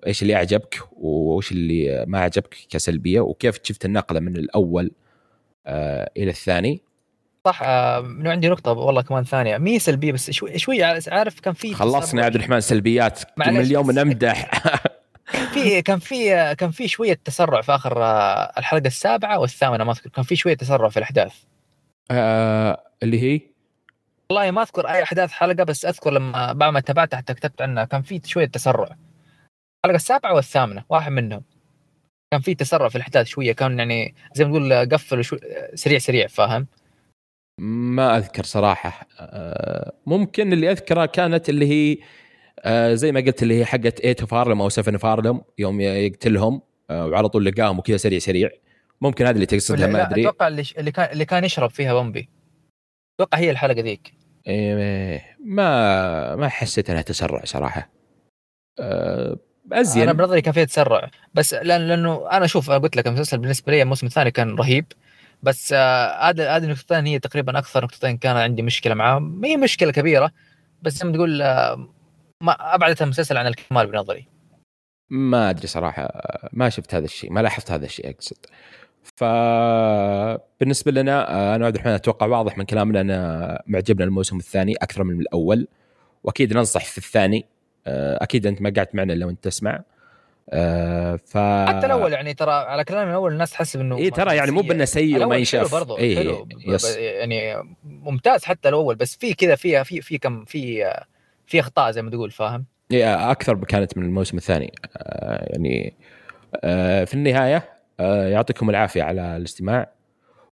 [0.08, 4.91] إيش اللي أعجبك وإيش اللي ما عجبك كسلبية وكيف شفت النقلة من الأول
[5.68, 6.82] إلى الثاني.
[7.45, 7.63] صح
[8.01, 9.57] من عندي نقطة والله كمان ثانية.
[9.57, 13.22] مي سلبية بس شوي شوي عارف كان في خلصنا يا عبد الرحمن سلبيات.
[13.38, 14.51] من اليوم نمدح
[15.53, 20.09] في كان في كان في شوية تسرع في آخر آه، الحلقة السابعة والثامنة ما أذكر.
[20.09, 21.34] كان في شوية تسرع في الأحداث.
[22.11, 23.41] آه اللي هي؟
[24.30, 27.84] والله ما أذكر أي أحداث حلقة بس أذكر لما بعد ما تابعتها حتى كتبت عنها
[27.84, 28.95] كان في شوية تسرع.
[29.86, 31.41] الحلقة السابعة والثامنة واحد منهم.
[32.36, 35.38] كان في تسرع في الإحداث شوية كان يعني زي ما تقول قفل شو
[35.74, 36.68] سريع سريع فاهم؟
[37.62, 39.08] ما أذكر صراحة.
[39.20, 41.98] آه، ممكن اللي أذكره كانت اللي هي
[42.60, 45.82] آه زي ما قلت اللي هي حقت 8 of Harlem أو 7 of Harlem يوم
[45.82, 48.50] يقتلهم آه وعلى طول لقاهم وكذا سريع سريع.
[49.02, 50.22] ممكن هذا اللي تقصدها ما أدري.
[50.22, 52.30] أتوقع اللي كان اللي كان يشرب فيها بومبي.
[53.20, 54.14] أتوقع هي الحلقة ذيك.
[54.48, 57.90] إيه ما ما حسيت إنها تسرع صراحة.
[59.72, 60.03] أزين.
[60.03, 61.09] أنا بنظري كان فيها تسرع.
[61.34, 64.86] بس لأن لأنه أنا أشوف أنا قلت لك المسلسل بالنسبة لي الموسم الثاني كان رهيب.
[65.43, 69.41] بس آه، هذا هذه النقطتين هي تقريبا أكثر نقطتين كان عندي مشكلة معاهم.
[69.41, 70.32] ما هي مشكلة كبيرة
[70.82, 71.89] بس زي ما تقول آه،
[72.41, 74.28] ما أبعدت المسلسل عن الكمال بنظري
[75.09, 76.09] ما أدري صراحة
[76.53, 78.38] ما شفت هذا الشيء ما لاحظت هذا الشيء أقصد.
[79.16, 85.20] فبالنسبه لنا أنا عبد الرحمن أتوقع واضح من كلامنا أن معجبنا الموسم الثاني أكثر من
[85.20, 85.68] الأول.
[86.24, 87.45] وأكيد ننصح في الثاني.
[87.88, 89.82] أكيد أنت ما قعدت معنا لو انت تسمع.
[91.26, 94.62] ف حتى الأول يعني ترى على كلام الأول الناس تحسب إنه اي ترى يعني مو
[94.62, 95.72] بأنه سيء وما ينشاف.
[95.72, 96.48] برضه إيه حلو.
[96.68, 96.98] يس.
[96.98, 100.94] يعني ممتاز حتى الأول بس في كذا فيها في في كم في
[101.46, 104.74] في أخطاء زي ما تقول فاهم؟ اي أكثر كانت من الموسم الثاني.
[104.98, 105.94] آه يعني
[106.64, 107.70] آه في النهاية
[108.00, 109.95] آه يعطيكم العافية على الاستماع.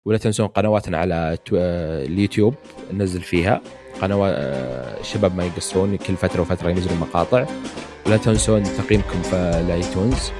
[0.05, 2.53] ولا تنسون قنواتنا على آه، اليوتيوب
[2.93, 3.61] ننزل فيها.
[4.01, 7.45] قنوات آه، الشباب ما يقصرون كل فترة وفترة ينزلون مقاطع.
[8.05, 10.31] ولا تنسون تقييمكم في الآيتونز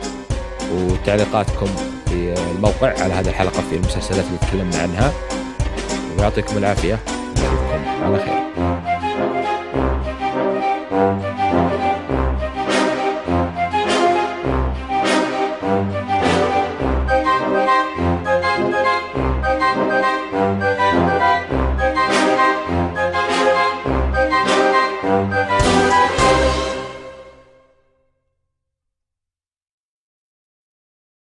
[0.74, 1.68] وتعليقاتكم
[2.06, 5.14] في الموقع على هذه الحلقة في المسلسلات اللي تكلمنا عنها.
[6.18, 7.00] ويعطيكم العافية.
[8.02, 8.41] على خير.